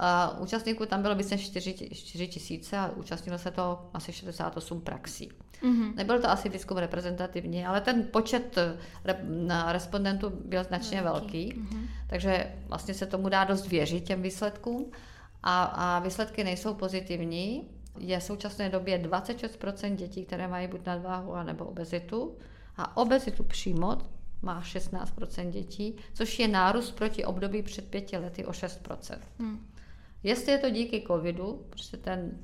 [0.00, 4.80] Uh, účastníků tam bylo více než 4, 4 tisíce a účastnilo se to asi 68
[4.80, 5.30] praxí.
[5.62, 5.94] Mm-hmm.
[5.94, 8.76] Nebyl to asi výzkum reprezentativní, ale ten počet eh,
[9.72, 11.88] respondentů byl značně velký, velký mm-hmm.
[12.06, 14.90] takže vlastně se tomu dá dost věřit těm výsledkům
[15.42, 17.68] a, a výsledky nejsou pozitivní.
[17.98, 22.36] Je v současné době 26% dětí, které mají buď nadváhu nebo obezitu
[22.76, 23.98] a obezitu přímo
[24.42, 29.18] má 16% dětí, což je nárůst proti období před pěti lety o 6%.
[29.38, 29.66] Hmm.
[30.24, 32.38] Jestli je to díky covidu, prostě ten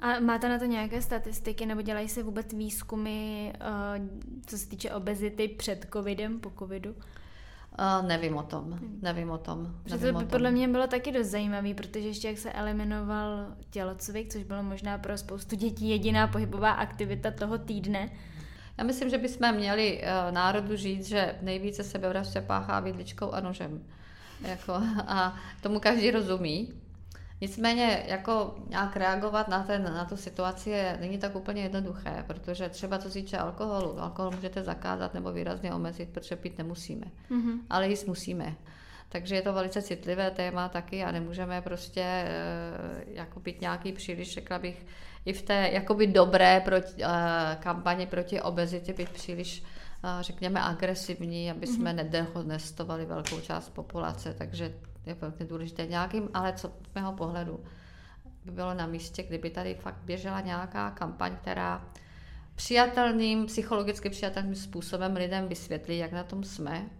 [0.00, 4.00] a máte na to nějaké statistiky, nebo dělají se vůbec výzkumy, eh,
[4.46, 6.94] co se týče obezity před covidem, po covidu?
[7.78, 9.74] Uh, nevím o tom, nevím o tom.
[9.90, 10.30] Nevím to by tom.
[10.30, 14.98] podle mě bylo taky dost zajímavý, protože ještě jak se eliminoval tělocvik, což bylo možná
[14.98, 18.10] pro spoustu dětí jediná pohybová aktivita toho týdne.
[18.78, 23.84] Já myslím, že bychom měli uh, národu říct, že nejvíce sebevražd páchá vidličkou a nožem.
[24.42, 24.72] Jako,
[25.06, 26.72] a tomu každý rozumí.
[27.40, 32.68] Nicméně jako nějak reagovat na, ten, na tu situaci je, není tak úplně jednoduché, protože
[32.68, 37.58] třeba co se týče alkoholu, alkohol můžete zakázat nebo výrazně omezit, protože pít nemusíme, mm-hmm.
[37.70, 38.54] ale jíst musíme.
[39.08, 42.30] Takže je to velice citlivé téma taky a nemůžeme prostě e,
[43.06, 44.86] jako být nějaký příliš, řekla bych,
[45.24, 47.08] i v té jakoby dobré proti, e,
[47.60, 51.96] kampani proti obezitě být příliš e, řekněme agresivní, aby jsme mm-hmm.
[51.96, 54.74] nedehonestovali velkou část populace, takže
[55.06, 57.64] je velmi důležité nějakým, ale co z mého pohledu
[58.44, 61.88] by bylo na místě, kdyby tady fakt běžela nějaká kampaň, která
[62.54, 66.90] přijatelným, psychologicky přijatelným způsobem lidem vysvětlí, jak na tom jsme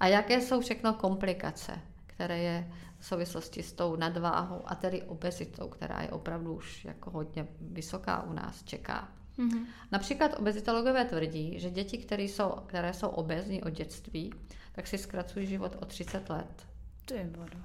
[0.00, 5.68] a jaké jsou všechno komplikace, které je v souvislosti s tou nadváhou a tedy obezitou,
[5.68, 9.08] která je opravdu už jako hodně vysoká u nás čeká.
[9.38, 9.66] Mm-hmm.
[9.92, 14.32] Například obezitologové tvrdí, že děti, které jsou, které jsou obezní od dětství,
[14.72, 16.69] tak si zkracují život o 30 let.
[17.10, 17.58] To je voda.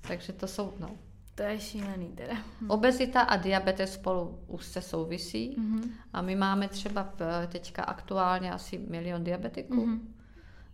[0.00, 0.90] Takže to jsou, no.
[1.34, 2.34] To je šílený teda.
[2.60, 2.70] Hm.
[2.70, 5.90] Obezita a diabetes spolu úzce souvisí mm-hmm.
[6.12, 7.12] a my máme třeba
[7.48, 9.86] teďka aktuálně asi milion diabetiků.
[9.86, 10.00] Mm-hmm.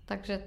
[0.05, 0.45] Takže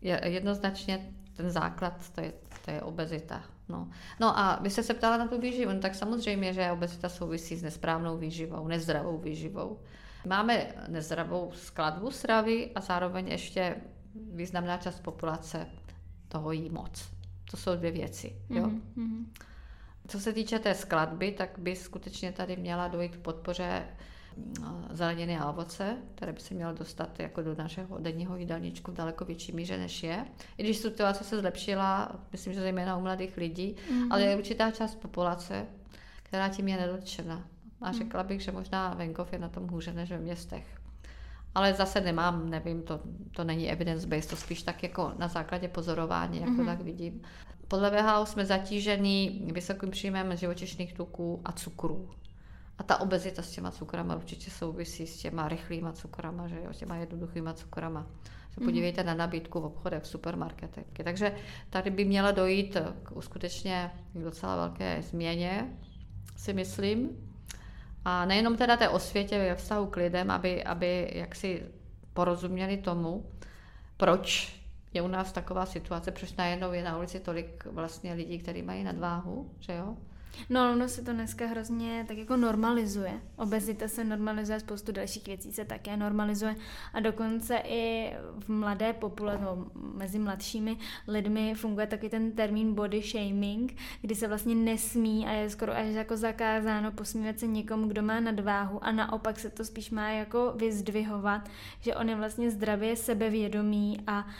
[0.00, 2.32] je jednoznačně ten základ, to je,
[2.64, 3.42] to je obezita.
[3.68, 3.88] No.
[4.20, 7.56] no a vy jste se ptala na tu výživu, no tak samozřejmě, že obezita souvisí
[7.56, 9.80] s nesprávnou výživou, nezdravou výživou.
[10.26, 13.76] Máme nezdravou skladbu stravy a zároveň ještě
[14.32, 15.66] významná část populace
[16.28, 17.08] toho jí moc.
[17.50, 18.36] To jsou dvě věci.
[18.50, 18.70] Jo?
[18.96, 19.24] Mm-hmm.
[20.08, 23.86] Co se týče té skladby, tak by skutečně tady měla dojít k podpoře
[24.90, 29.24] zeleniny a ovoce, které by se mělo dostat jako do našeho denního jídelníčku v daleko
[29.24, 30.24] větší míře, než je.
[30.58, 34.06] I když situace se zlepšila, myslím, že zejména u mladých lidí, mm-hmm.
[34.10, 35.66] ale je určitá část populace,
[36.22, 37.48] která tím je nedotčena.
[37.80, 40.77] A řekla bych, že možná venkov je na tom hůře než ve městech.
[41.54, 46.40] Ale zase nemám, nevím, to, to není evidence-based, to spíš tak jako na základě pozorování,
[46.40, 46.56] jak mm-hmm.
[46.56, 47.22] to tak vidím.
[47.68, 52.10] Podle VHO jsme zatížený vysokým příjmem živočišných tuků a cukrů.
[52.78, 56.78] A ta obezita s těma cukrama určitě souvisí s těma rychlýma cukrama, že jo, s
[56.78, 58.06] těma jednoduchýma cukrama.
[58.50, 58.64] Se mhm.
[58.64, 59.06] podívejte mm.
[59.06, 60.86] na nabídku v obchodech, v supermarketech.
[61.04, 61.34] Takže
[61.70, 65.76] tady by měla dojít k skutečně docela velké změně,
[66.36, 67.27] si myslím.
[68.04, 71.62] A nejenom teda té osvětě ve vztahu k lidem, aby, aby jaksi
[72.12, 73.30] porozuměli tomu,
[73.96, 74.54] proč
[74.92, 78.84] je u nás taková situace, proč najednou je na ulici tolik vlastně lidí, kteří mají
[78.84, 79.96] nadváhu, že jo?
[80.50, 83.20] No, ono se to dneska hrozně tak jako normalizuje.
[83.36, 86.56] Obezita se normalizuje, spoustu dalších věcí se také normalizuje
[86.94, 90.76] a dokonce i v mladé populaci, no, mezi mladšími
[91.08, 95.86] lidmi funguje taky ten termín body shaming, kdy se vlastně nesmí a je skoro až
[95.86, 100.52] jako zakázáno posmívat se někomu, kdo má nadváhu a naopak se to spíš má jako
[100.56, 101.48] vyzdvihovat,
[101.80, 104.30] že on je vlastně zdravě sebevědomý a uh,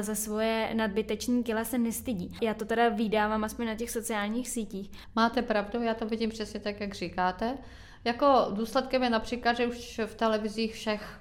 [0.00, 2.36] za svoje nadbyteční kila se nestydí.
[2.42, 4.90] Já to teda vydávám aspoň na těch sociálních sítích.
[5.32, 7.58] Máte pravdu, já to vidím přesně tak, jak říkáte.
[8.04, 11.20] Jako důsledkem je například, že už v televizích všech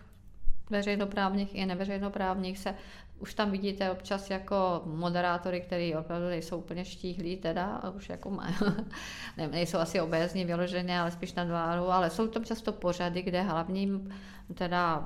[0.70, 2.76] veřejnoprávních i neveřejnoprávních se
[3.20, 8.30] už tam vidíte občas jako moderátory, který opravdu nejsou úplně štíhlí teda, a už jako
[8.30, 8.56] mají,
[9.38, 13.42] ne, nejsou asi obézní vyloženě, ale spíš na dváru, ale jsou to často pořady, kde
[13.42, 14.14] hlavním
[14.54, 15.06] teda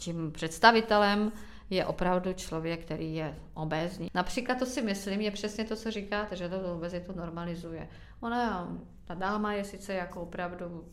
[0.00, 1.32] tím představitelem
[1.70, 4.10] je opravdu člověk, který je obézní.
[4.14, 7.88] Například to si myslím, je přesně to, co říkáte, že to obezitu normalizuje.
[8.20, 10.88] Ona, ta dáma je sice jako opravdu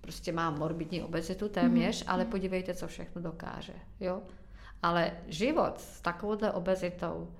[0.00, 2.10] prostě má morbidní obezitu téměř, mm.
[2.10, 3.72] ale podívejte, co všechno dokáže.
[4.00, 4.22] Jo?
[4.82, 7.30] Ale život s takovouhle obezitou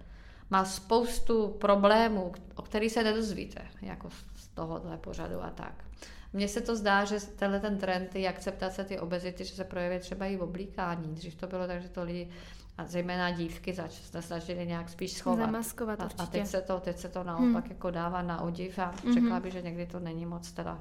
[0.50, 5.84] má spoustu problémů, o kterých se nedozvíte, jako z tohohle pořadu a tak.
[6.32, 9.98] Mně se to zdá, že tenhle ten trend, ty akceptace, ty obezity, že se projeví
[9.98, 11.14] třeba i v oblíkání.
[11.14, 12.30] Dřív to bylo tak, že to lidi,
[12.78, 15.38] a zejména dívky, zač, se snažili nějak spíš schovat.
[15.38, 16.22] Zamaskovat a, určitě.
[16.22, 17.72] a teď se to, teď se to naopak hmm.
[17.72, 19.14] jako dává na odiv a hmm.
[19.14, 20.78] řekla bych, že někdy to není moc teda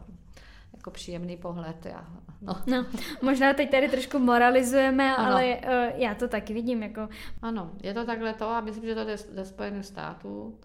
[0.74, 1.86] jako příjemný pohled.
[1.86, 2.08] Já,
[2.42, 2.56] no.
[2.68, 2.86] no,
[3.22, 5.32] možná teď tady trošku moralizujeme, ano.
[5.32, 6.84] ale uh, já to taky vidím.
[6.84, 7.10] Jako...
[7.42, 10.60] Ano, je to takhle to a myslím, že to jde ze Spojených států.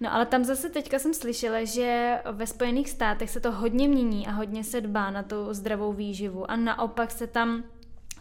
[0.00, 4.26] No ale tam zase teďka jsem slyšela, že ve Spojených státech se to hodně mění
[4.26, 7.64] a hodně se dbá na tu zdravou výživu a naopak se tam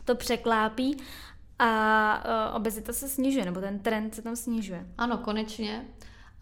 [0.05, 0.97] to překlápí
[1.61, 4.85] a uh, obezita se snižuje, nebo ten trend se tam snižuje.
[4.97, 5.85] Ano, konečně.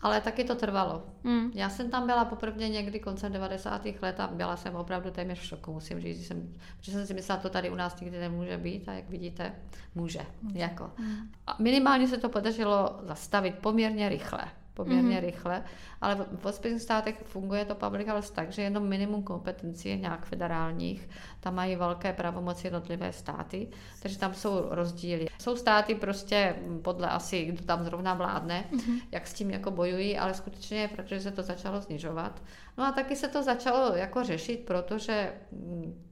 [0.01, 1.03] Ale taky to trvalo.
[1.23, 1.51] Mm.
[1.53, 3.85] Já jsem tam byla poprvé někdy koncem 90.
[4.01, 7.13] let a byla jsem opravdu téměř v šoku, musím říct, že jsem, že jsem si
[7.13, 9.55] myslela, to tady u nás nikdy nemůže být a jak vidíte,
[9.95, 10.25] může.
[10.41, 10.59] může.
[10.59, 10.91] Jako.
[10.97, 11.31] Mm.
[11.47, 14.41] A minimálně se to podařilo zastavit poměrně rychle
[14.79, 15.25] poměrně mm-hmm.
[15.25, 15.63] rychle,
[16.01, 20.25] ale v Spojených státech funguje to public health tak, že jenom minimum kompetencí je nějak
[20.25, 23.67] federálních, tam mají velké pravomoci jednotlivé státy,
[24.01, 25.27] takže tam jsou rozdíly.
[25.41, 29.01] Jsou státy prostě podle asi, kdo tam zrovna vládne, mm-hmm.
[29.11, 32.41] jak s tím jako bojují, ale skutečně, protože se to začalo snižovat.
[32.77, 35.33] No a taky se to začalo jako řešit, protože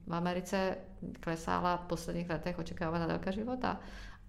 [0.06, 0.76] v Americe
[1.20, 3.80] klesála v posledních letech očekávaná délka života.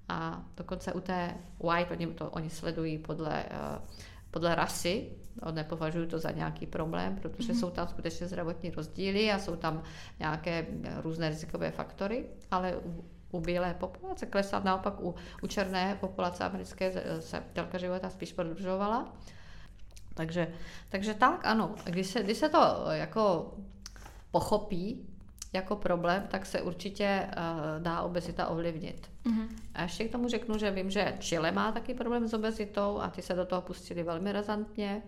[0.10, 3.86] A dokonce u té white, oni, to, oni sledují podle uh,
[4.32, 5.10] podle rasy,
[5.46, 7.60] no, nepovažuji to za nějaký problém, protože mm-hmm.
[7.60, 9.84] jsou tam skutečně zdravotní rozdíly a jsou tam
[10.20, 10.68] nějaké
[11.02, 16.92] různé rizikové faktory, ale u, u bílé populace klesá, naopak u, u černé populace americké
[17.20, 19.13] se délka života spíš prodlužovala.
[20.13, 20.48] Takže,
[20.89, 23.54] takže tak, ano, když se, když se to jako
[24.32, 25.08] pochopí,
[25.53, 29.09] jako problém, tak se určitě uh, dá obezita ovlivnit.
[29.25, 29.47] Mm-hmm.
[29.73, 33.09] A ještě k tomu řeknu, že vím, že Chile má taky problém s obezitou a
[33.09, 35.01] ty se do toho pustili velmi razantně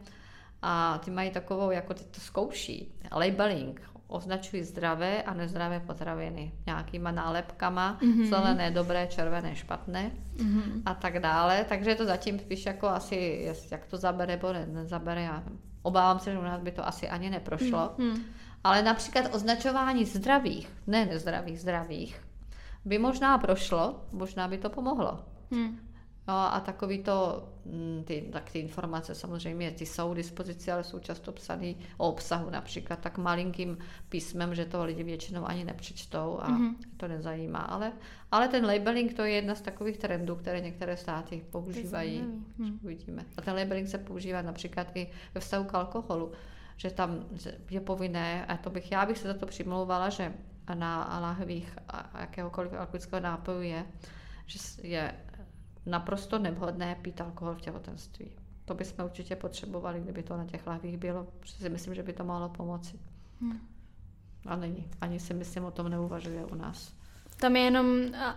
[0.62, 7.12] a ty mají takovou, jako ty to zkouší, labeling, označují zdravé a nezdravé potraviny nějakýma
[7.12, 8.30] nálepkama, mm-hmm.
[8.30, 10.82] zelené, dobré, červené, špatné mm-hmm.
[10.86, 11.66] a tak dále.
[11.70, 15.22] Takže to zatím spíš jako asi, jak to zabere nebo nezabere.
[15.22, 15.44] Já
[15.82, 17.96] obávám se, že u nás by to asi ani neprošlo.
[17.98, 18.22] Mm-hmm.
[18.64, 22.22] Ale například označování zdravých, ne nezdravých, zdravých,
[22.86, 25.20] by možná prošlo, možná by to pomohlo.
[25.52, 25.80] Hmm.
[26.28, 30.84] No a takový to, mm, ty, tak ty informace samozřejmě, ty jsou k dispozici, ale
[30.84, 33.78] jsou často psané o obsahu například tak malinkým
[34.10, 36.76] písmem, že to lidi většinou ani nepřečtou a mm-hmm.
[36.98, 37.60] to nezajímá.
[37.60, 37.92] Ale,
[38.32, 42.20] ale ten labeling to je jedna z takových trendů, které některé státy používají.
[42.60, 42.80] Hmm.
[42.84, 43.26] Uvidíme.
[43.38, 46.32] A ten labeling se používá například i ve vztahu k alkoholu,
[46.82, 47.26] že tam
[47.70, 50.34] je povinné, a to bych, já bych se za to přimlouvala, že
[50.74, 51.78] na lahvích
[52.20, 53.86] jakéhokoliv alkoholického nápoju je,
[54.46, 55.14] že je
[55.86, 58.32] naprosto nevhodné pít alkohol v těhotenství.
[58.66, 62.14] To bychom určitě potřebovali, kdyby to na těch lahvích bylo, protože si myslím, že by
[62.14, 63.00] to mohlo pomoci.
[63.42, 63.60] Hmm.
[64.46, 64.90] A není.
[65.02, 66.94] Ani si myslím, o tom neuvažuje u nás.
[67.42, 67.86] Tam je jenom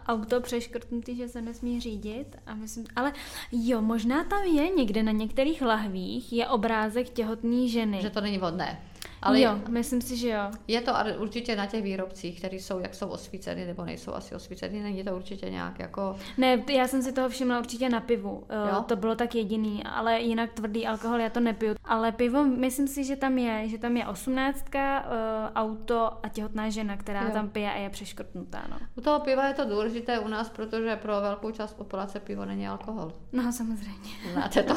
[0.06, 2.36] auto přeškrtnutý, že se nesmí řídit.
[2.46, 3.12] A myslím, ale
[3.52, 8.02] jo, možná tam je někde na některých lahvích je obrázek těhotné ženy.
[8.02, 8.80] Že to není vhodné.
[9.24, 10.50] Ale jo, myslím si, že jo.
[10.68, 14.82] Je to určitě na těch výrobcích, kteří jsou, jak jsou osvíceny, nebo nejsou asi osvíceny,
[14.82, 16.16] není to určitě nějak jako...
[16.38, 18.44] Ne, já jsem si toho všimla určitě na pivu.
[18.48, 18.84] Eh, jo?
[18.88, 21.74] To bylo tak jediný, ale jinak tvrdý alkohol já to nepiju.
[21.84, 25.06] Ale pivo, myslím si, že tam je, že tam je osmnáctka, uh,
[25.54, 27.30] auto a těhotná žena, která jo.
[27.32, 28.62] tam pije a je přeškrtnutá.
[28.70, 28.76] No.
[28.96, 32.68] U toho piva je to důležité u nás, protože pro velkou část populace pivo není
[32.68, 33.12] alkohol.
[33.32, 34.10] No samozřejmě.
[34.32, 34.74] Znáte to?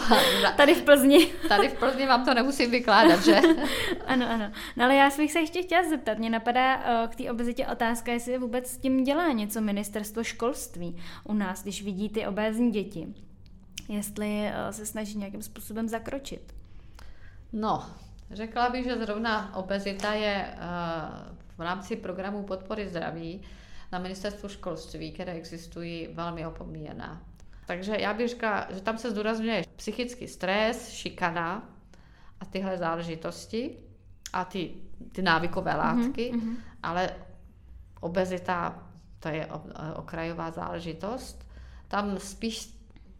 [0.57, 1.25] Tady v Plzni.
[1.49, 3.41] Tady v Plzni vám to nemusím vykládat, že?
[4.07, 4.54] ano, ano ano.
[4.76, 6.17] No ale já bych se ještě chtěla zeptat.
[6.17, 10.97] Mě napadá uh, k té obezitě otázka, jestli vůbec s tím dělá něco ministerstvo školství
[11.23, 13.08] u nás, když vidí ty obézní děti.
[13.89, 16.56] Jestli uh, se snaží nějakým způsobem zakročit.
[17.54, 17.86] No,
[18.32, 23.41] řekla bych, že zrovna obezita je uh, v rámci programu podpory zdraví
[23.91, 27.21] na ministerstvu školství, které existují, velmi opomíjená.
[27.67, 31.69] Takže já bych řekla, že tam se zdůrazňuje psychický stres, šikana
[32.39, 33.78] a tyhle záležitosti
[34.33, 34.71] a ty,
[35.11, 36.55] ty návykové mhm, látky, mm-hmm.
[36.83, 37.09] ale
[38.01, 38.83] obezita,
[39.19, 39.47] to je
[39.95, 41.47] okrajová záležitost.
[41.87, 42.73] Tam spíš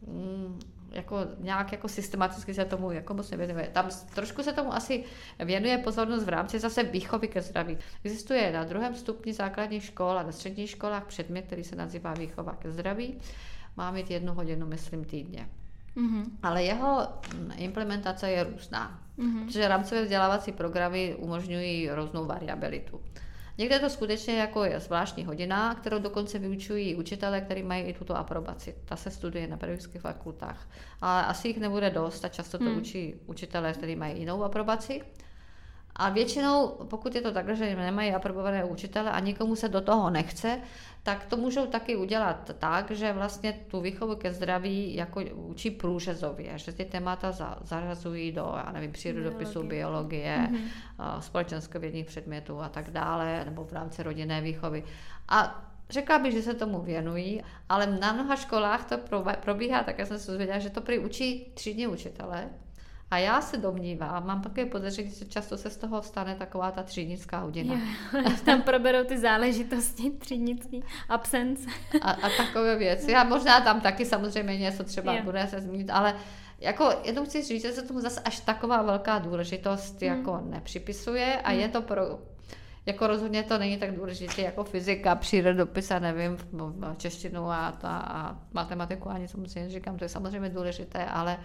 [0.08, 0.60] mm,
[0.92, 3.70] jako nějak jako systematicky se tomu jako moc nevěnuje.
[3.74, 5.04] Tam trošku se tomu asi
[5.40, 7.78] věnuje pozornost v rámci zase výchovy ke zdraví.
[8.04, 12.56] Existuje na druhém stupni základních škol a na středních školách předmět, který se nazývá výchova
[12.56, 13.18] ke zdraví.
[13.78, 15.50] Má mít jednu hodinu, myslím, týdně.
[15.98, 16.26] Mm-hmm.
[16.44, 17.08] Ale jeho
[17.56, 19.46] implementace je různá, mm-hmm.
[19.46, 23.02] protože rámcové vzdělávací programy umožňují různou variabilitu.
[23.58, 28.18] Někde to skutečně jako je zvláštní hodina, kterou dokonce vyučují učitelé, kteří mají i tuto
[28.18, 28.76] aprobaci.
[28.86, 30.70] Ta se studuje na pedagogických fakultách.
[31.02, 32.78] Ale asi jich nebude dost a často to mm.
[32.78, 35.02] učí učitelé, kteří mají jinou aprobaci.
[36.00, 40.10] A většinou, pokud je to tak, že nemají aprobované učitele a nikomu se do toho
[40.10, 40.60] nechce,
[41.04, 46.58] tak to můžou taky udělat tak, že vlastně tu výchovu ke zdraví jako učí průřezově,
[46.58, 51.20] že ty témata za, zařazují do, já nevím, přírodopisu, biologie, biologie mm-hmm.
[51.20, 54.84] společenskovědních předmětů a tak dále, nebo v rámci rodinné výchovy.
[55.30, 58.98] A Řekla bych, že se tomu věnují, ale na mnoha školách to
[59.42, 62.50] probíhá tak, já jsem se dozvěděla, že to prý učí třídní učitele,
[63.12, 66.84] a já se domnívám, mám také podezření, že často se z toho stane taková ta
[66.84, 67.74] třídnická hodina.
[67.74, 71.70] Jo, tam proberou ty záležitosti třídnický, absence.
[72.02, 73.16] A, a takové věci.
[73.16, 75.24] A možná tam taky samozřejmě něco třeba jo.
[75.24, 76.16] bude se zmínit, ale
[76.60, 80.18] jako jenom chci říct, že se tomu zase až taková velká důležitost hmm.
[80.18, 81.60] jako nepřipisuje a hmm.
[81.60, 82.20] je to pro,
[82.86, 86.38] jako rozhodně to není tak důležité jako fyzika, přírodopis a nevím,
[86.98, 91.38] češtinu a, ta, a matematiku ani musím říkám, to je samozřejmě důležité, ale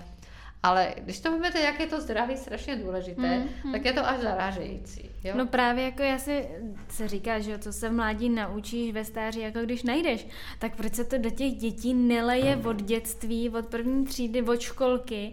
[0.62, 3.72] ale když to vezmete, jak je to zdraví strašně důležité, hmm, hmm.
[3.72, 5.10] tak je to až zarážející.
[5.24, 5.34] Jo?
[5.36, 6.48] No právě jako já si
[6.88, 10.26] se říká, že co se v mládí naučíš ve stáří, jako když najdeš,
[10.58, 15.32] tak proč se to do těch dětí neleje od dětství, od první třídy, od školky,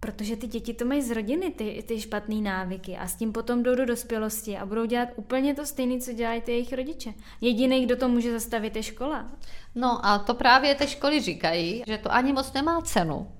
[0.00, 3.62] Protože ty děti to mají z rodiny, ty, ty špatné návyky a s tím potom
[3.62, 7.14] jdou do dospělosti a budou dělat úplně to stejné, co dělají ty jejich rodiče.
[7.40, 9.30] Jediný, kdo to může zastavit, je škola.
[9.74, 13.37] No a to právě ty školy říkají, že to ani moc nemá cenu.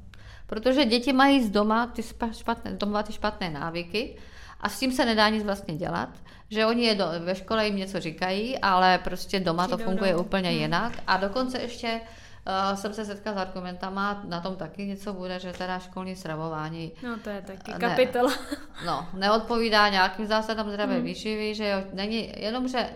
[0.48, 4.16] Protože děti mají z doma ty špatné, doma ty špatné návyky
[4.60, 6.08] a s tím se nedá nic vlastně dělat,
[6.50, 10.50] že oni je do, ve škole jim něco říkají, ale prostě doma to funguje úplně
[10.50, 10.58] hmm.
[10.58, 15.38] jinak a dokonce ještě uh, jsem se setkala s argumentama, na tom taky něco bude,
[15.38, 16.92] že teda školní stravování.
[17.02, 18.32] No to je taky ne, kapitola.
[18.86, 21.04] No, neodpovídá nějakým zásadám zdravé hmm.
[21.04, 22.90] výživy, že jo, není jenom, že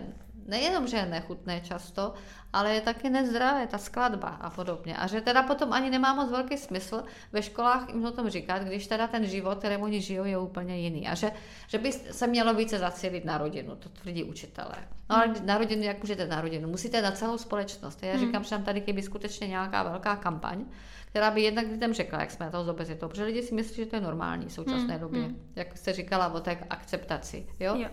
[0.47, 2.13] nejenom, že je nechutné často,
[2.53, 4.97] ale je taky nezdravé, ta skladba a podobně.
[4.97, 8.63] A že teda potom ani nemá moc velký smysl ve školách jim o tom říkat,
[8.63, 11.07] když teda ten život, který oni žijou, je úplně jiný.
[11.07, 11.31] A že,
[11.67, 14.75] že by se mělo více zacílit na rodinu, to tvrdí učitelé.
[15.09, 16.69] No ale na rodinu, jak můžete na rodinu?
[16.69, 18.03] Musíte na celou společnost.
[18.03, 18.25] Já hmm.
[18.25, 20.65] říkám, že tam tady chybí skutečně nějaká velká kampaň,
[21.05, 23.85] která by jednak lidem řekla, jak jsme to s obezitou, protože lidi si myslí, že
[23.85, 25.01] to je normální v současné hmm.
[25.01, 25.51] době, hmm.
[25.55, 27.47] jak jste říkala o té akceptaci.
[27.59, 27.75] Jo?
[27.75, 27.87] jo.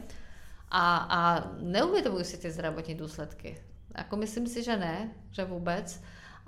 [0.70, 3.62] A, a neuvědomují si ty zdravotní důsledky.
[3.96, 6.02] Jako myslím si, že ne, že vůbec.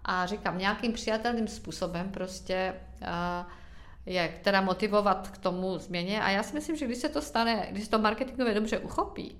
[0.04, 2.74] a říkám, nějakým přijatelným způsobem prostě
[4.06, 7.68] je teda motivovat k tomu změně a já si myslím, že když se to stane,
[7.70, 9.38] když se to marketingově dobře uchopí,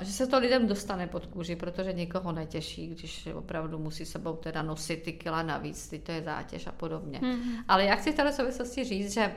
[0.00, 4.62] že se to lidem dostane pod kůži, protože nikoho netěší, když opravdu musí sebou teda
[4.62, 7.18] nosit ty kila navíc, ty to je zátěž a podobně.
[7.18, 7.64] Mm-hmm.
[7.68, 9.32] Ale já chci v této souvislosti říct, že,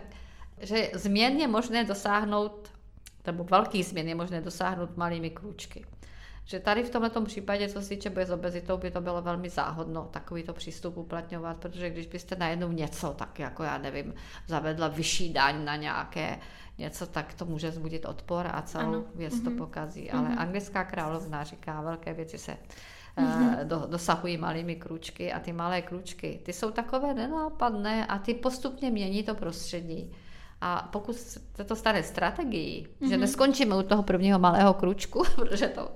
[0.62, 2.70] že změn je možné dosáhnout,
[3.26, 5.86] nebo velký změn je možné dosáhnout malými krůčky.
[6.46, 9.50] Že tady v tomto případě, co se týče boje s obezitou, by to bylo velmi
[9.50, 14.14] záhodno takovýto přístup uplatňovat, protože když byste najednou něco, tak jako já nevím,
[14.48, 16.40] zavedla vyšší daň na nějaké
[16.78, 19.04] něco, tak to může zbudit odpor a celou ano.
[19.16, 19.44] věc mm-hmm.
[19.44, 19.58] to mhm.
[19.58, 20.12] pokazí.
[20.12, 20.40] Ale mm-hmm.
[20.40, 22.58] anglická královna říká, velké věci se
[23.18, 23.64] mm-hmm.
[23.64, 28.92] do, dosahují malými kručky a ty malé kručky, ty jsou takové nenápadné a ty postupně
[28.92, 30.12] mění to prostředí.
[30.66, 33.10] A pokud se to stane strategií, mm-hmm.
[33.10, 33.22] že mhm.
[33.22, 35.92] neskončíme u toho prvního malého kručku, protože to,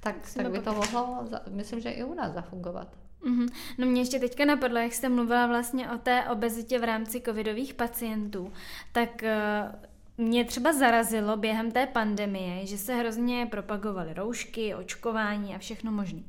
[0.00, 2.88] tak, tak by to mohlo, myslím, že i u nás zafungovat.
[3.24, 3.48] Mm-hmm.
[3.78, 7.74] No mě ještě teďka napadlo, jak jste mluvila vlastně o té obezitě v rámci covidových
[7.74, 8.52] pacientů,
[8.92, 15.58] tak uh, mě třeba zarazilo během té pandemie, že se hrozně propagovaly roušky, očkování a
[15.58, 16.22] všechno možné.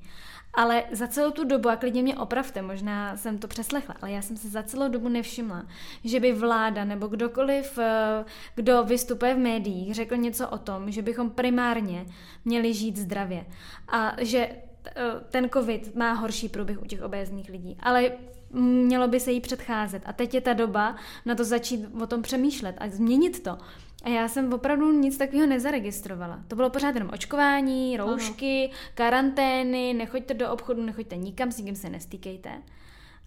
[0.54, 4.22] Ale za celou tu dobu, a klidně mě opravte, možná jsem to přeslechla, ale já
[4.22, 5.66] jsem se za celou dobu nevšimla,
[6.04, 8.26] že by vláda nebo kdokoliv, eh,
[8.56, 12.06] kdo vystupuje v médiích, řekl něco o tom, že bychom primárně
[12.46, 13.46] měli žít zdravě.
[13.88, 14.94] A že eh,
[15.30, 17.78] ten covid má horší průběh u těch obézních lidí.
[17.80, 18.12] Ale
[18.54, 20.04] mělo by se jí předcházet.
[20.06, 20.96] A teď je ta doba
[21.26, 23.58] na to začít o tom přemýšlet a změnit to.
[24.02, 26.44] A já jsem opravdu nic takového nezaregistrovala.
[26.48, 28.80] To bylo pořád jenom očkování, roušky, ano.
[28.94, 32.62] karantény, nechoďte do obchodu, nechoďte nikam, s nikým se nestýkejte.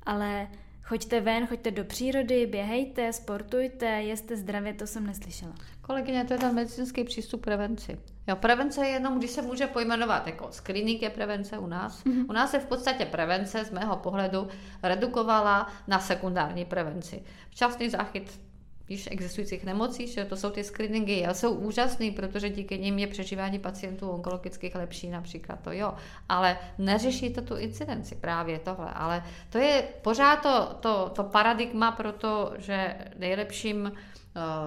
[0.03, 0.49] Ale
[0.83, 5.55] choďte ven, choďte do přírody, běhejte, sportujte, jeste zdravě, to jsem neslyšela.
[5.81, 7.99] Kolegyně, to je ten medicínský přístup prevenci.
[8.27, 12.05] Jo, prevence je jenom, když se může pojmenovat jako screening je prevence u nás.
[12.05, 12.27] Mm-hmm.
[12.29, 14.49] U nás se v podstatě prevence z mého pohledu
[14.83, 17.23] redukovala na sekundární prevenci.
[17.51, 18.41] Včasný záchyt
[18.89, 23.07] již existujících nemocí, že to jsou ty screeningy a jsou úžasný, protože díky nim je
[23.07, 25.95] přežívání pacientů onkologických lepší například to jo,
[26.29, 31.93] ale neřeší to tu incidenci právě tohle, ale to je pořád to, to, to paradigma
[31.93, 33.93] pro to, že nejlepším uh,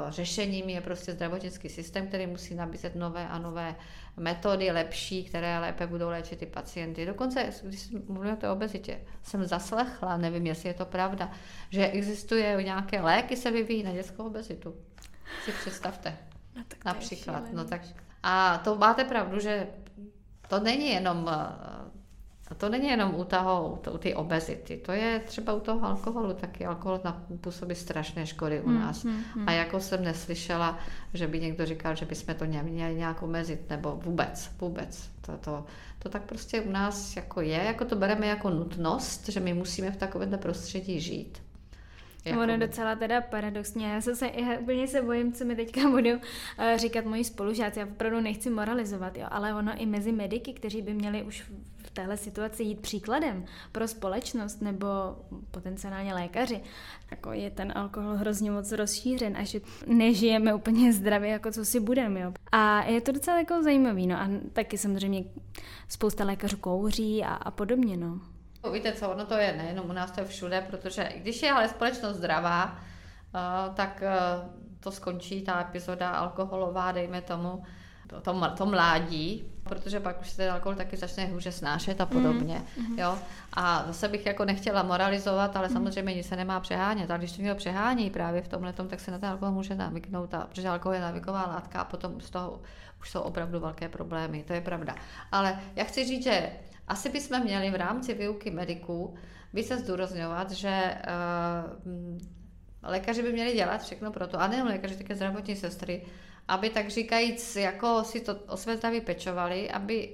[0.09, 3.75] řešením je prostě zdravotnický systém, který musí nabízet nové a nové
[4.17, 7.05] metody lepší, které lépe budou léčit ty pacienty.
[7.05, 11.31] Dokonce, když mluvím o obezitě, jsem zaslechla, nevím, jestli je to pravda,
[11.69, 14.75] že existuje nějaké léky, se vyvíjí na dětskou obezitu.
[15.45, 16.17] Si představte.
[16.55, 17.53] No, tak například.
[17.53, 17.81] No, tak,
[18.23, 19.67] a to máte pravdu, že
[20.47, 21.29] to není jenom
[22.51, 26.33] a to není jenom u, toho, u té obezity, to je třeba u toho alkoholu,
[26.33, 27.01] taky alkohol
[27.41, 29.03] působí strašné škody u hmm, nás.
[29.03, 29.49] Hmm, hmm.
[29.49, 30.79] A jako jsem neslyšela,
[31.13, 35.09] že by někdo říkal, že bychom to neměli nějak omezit, nebo vůbec, vůbec.
[35.21, 35.65] To, to,
[35.99, 39.91] to tak prostě u nás jako je, jako to bereme jako nutnost, že my musíme
[39.91, 41.41] v takovémhle prostředí žít.
[42.25, 42.41] Jako...
[42.41, 43.87] Ono docela teda paradoxně.
[43.87, 46.21] Já se, se já úplně se bojím, co mi teďka budou uh,
[46.75, 47.79] říkat moji spolužáci.
[47.79, 51.51] Já opravdu nechci moralizovat, jo, ale ono i mezi mediky, kteří by měli už
[51.97, 54.87] téhle situaci jít příkladem pro společnost nebo
[55.51, 56.61] potenciálně lékaři,
[57.11, 61.79] jako je ten alkohol hrozně moc rozšířen a že nežijeme úplně zdravě, jako co si
[61.79, 62.33] budeme.
[62.51, 64.07] A je to docela jako zajímavý.
[64.07, 65.23] No a taky samozřejmě
[65.87, 67.97] spousta lékařů kouří a, a podobně.
[67.97, 68.19] No.
[68.73, 71.69] Víte co, ono to je nejenom u nás, to je všude, protože když je ale
[71.69, 72.79] společnost zdravá,
[73.75, 77.63] tak uh, to skončí ta epizoda alkoholová, dejme tomu,
[78.07, 82.05] to, to, to mládí, protože pak už se ten alkohol taky začne hůře snášet a
[82.05, 82.63] mhm, podobně.
[82.77, 83.17] Mm, jo?
[83.53, 85.73] A zase bych jako nechtěla moralizovat, ale mm.
[85.73, 87.11] samozřejmě nic se nemá přehánět.
[87.11, 90.33] A když to někdo přehání právě v tomhle, tak se na ten alkohol může navyknout,
[90.33, 92.61] a, protože alkohol je navyková látka a potom z toho
[92.99, 94.95] už jsou opravdu velké problémy, to je pravda.
[95.31, 96.51] Ale já chci říct, že
[96.87, 99.15] asi bychom měli v rámci výuky mediků
[99.53, 100.97] by se zdůrazňovat, že
[101.85, 102.17] uh,
[102.83, 106.05] lékaři by měli dělat všechno pro to, a nejen lékaři, také zdravotní sestry,
[106.47, 110.09] aby tak říkajíc jako si to o své zdraví pečovali, aby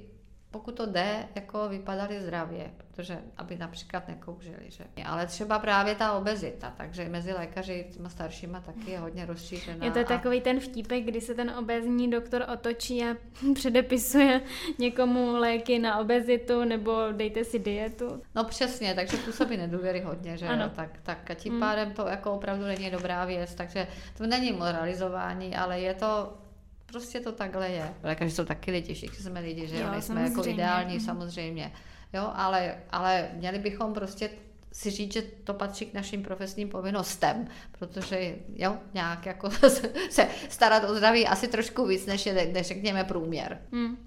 [0.54, 4.66] pokud to jde, jako vypadali zdravě, protože aby například nekouřili.
[4.68, 4.84] Že?
[5.06, 9.86] Ale třeba právě ta obezita, takže mezi lékaři těma staršíma taky je hodně rozšířená.
[9.86, 10.04] Je to a...
[10.04, 13.16] takový ten vtípek, kdy se ten obezní doktor otočí a
[13.54, 14.42] předepisuje
[14.78, 18.22] někomu léky na obezitu nebo dejte si dietu.
[18.36, 20.72] No přesně, takže působí nedůvěry hodně, že ano.
[20.76, 21.62] Tak, tak a tím hmm.
[21.62, 23.88] pádem to jako opravdu není dobrá věc, takže
[24.18, 26.34] to není moralizování, ale je to
[26.94, 27.94] Prostě to takhle je.
[28.04, 31.00] Lékaři jsou taky lidi, všichni jsme lidi, že jo, nejsme jako ideální mm.
[31.00, 31.72] samozřejmě.
[32.14, 34.30] Jo, ale, ale měli bychom prostě
[34.72, 37.48] si říct, že to patří k našim profesním povinnostem,
[37.80, 39.50] protože jo, nějak jako
[40.10, 43.62] se starat o zdraví asi trošku víc, než je, než řekněme průměr.
[43.72, 43.98] Hmm.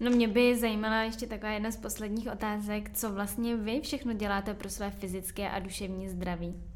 [0.00, 4.54] No mě by zajímala ještě taková jedna z posledních otázek, co vlastně vy všechno děláte
[4.54, 6.71] pro své fyzické a duševní zdraví?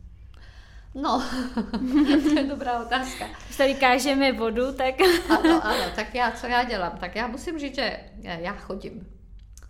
[0.97, 1.23] No,
[2.23, 3.27] to je dobrá otázka.
[3.45, 4.95] Když tady kážeme vodu, tak...
[5.31, 6.99] ano, ano, tak já, co já dělám?
[6.99, 9.07] Tak já musím říct, že já chodím.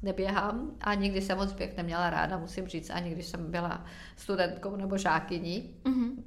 [0.02, 3.84] Neběhám a nikdy jsem moc běh neměla ráda, musím říct, ani když jsem byla
[4.16, 5.74] studentkou nebo žákyní.
[5.84, 6.22] Mm-hmm.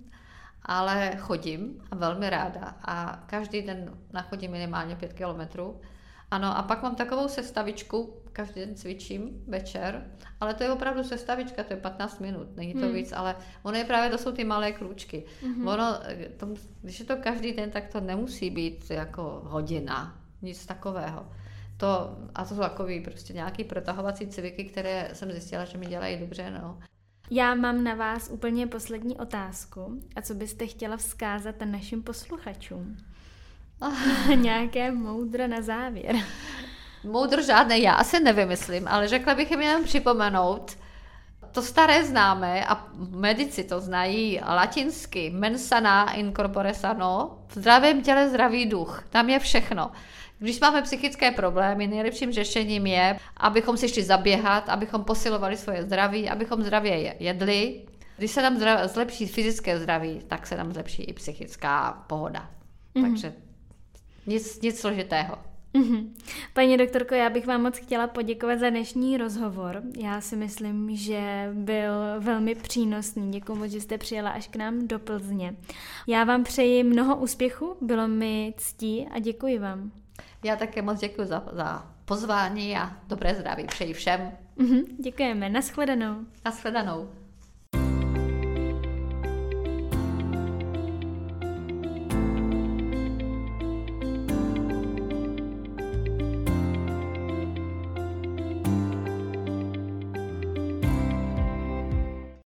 [0.63, 5.81] Ale chodím a velmi ráda a každý den nachodím minimálně pět kilometrů.
[6.31, 10.05] Ano, a pak mám takovou sestavičku, každý den cvičím večer,
[10.39, 12.93] ale to je opravdu sestavička, to je 15 minut, není to hmm.
[12.93, 15.23] víc, ale ono je právě, to jsou ty malé krůčky.
[15.43, 15.67] Hmm.
[15.67, 15.99] Ono,
[16.37, 16.47] to,
[16.81, 21.29] když je to každý den, tak to nemusí být jako hodina, nic takového.
[21.77, 26.17] To, a to jsou takový prostě nějaký protahovací cviky, které jsem zjistila, že mi dělají
[26.17, 26.79] dobře, no.
[27.31, 29.99] Já mám na vás úplně poslední otázku.
[30.15, 32.97] A co byste chtěla vzkázat našim posluchačům?
[34.35, 36.15] Nějaké moudro na závěr.
[37.03, 40.77] Moudro žádné já asi nevymyslím, ale řekla bych jim jenom připomenout,
[41.51, 48.29] to staré známe a medici to znají latinsky, mensana in corpore sano, v zdravém těle
[48.29, 49.91] zdravý duch, tam je všechno.
[50.39, 56.29] Když máme psychické problémy, nejlepším řešením je, abychom si šli zaběhat, abychom posilovali svoje zdraví,
[56.29, 57.81] abychom zdravě jedli.
[58.17, 62.49] Když se nám zlepší fyzické zdraví, tak se nám zlepší i psychická pohoda.
[62.95, 63.09] Mm-hmm.
[63.09, 63.33] Takže
[64.29, 65.35] nic, nic složitého.
[65.73, 66.09] Mm-hmm.
[66.53, 69.81] Paní doktorko, já bych vám moc chtěla poděkovat za dnešní rozhovor.
[69.97, 73.31] Já si myslím, že byl velmi přínosný.
[73.31, 75.55] Děkuji moc, že jste přijela až k nám do Plzně.
[76.07, 79.91] Já vám přeji mnoho úspěchu, bylo mi ctí a děkuji vám.
[80.43, 84.31] Já také moc děkuji za, za pozvání a dobré zdraví přeji všem.
[84.57, 84.83] Mm-hmm.
[84.99, 86.15] Děkujeme, nashledanou.
[86.45, 87.09] Nashledanou.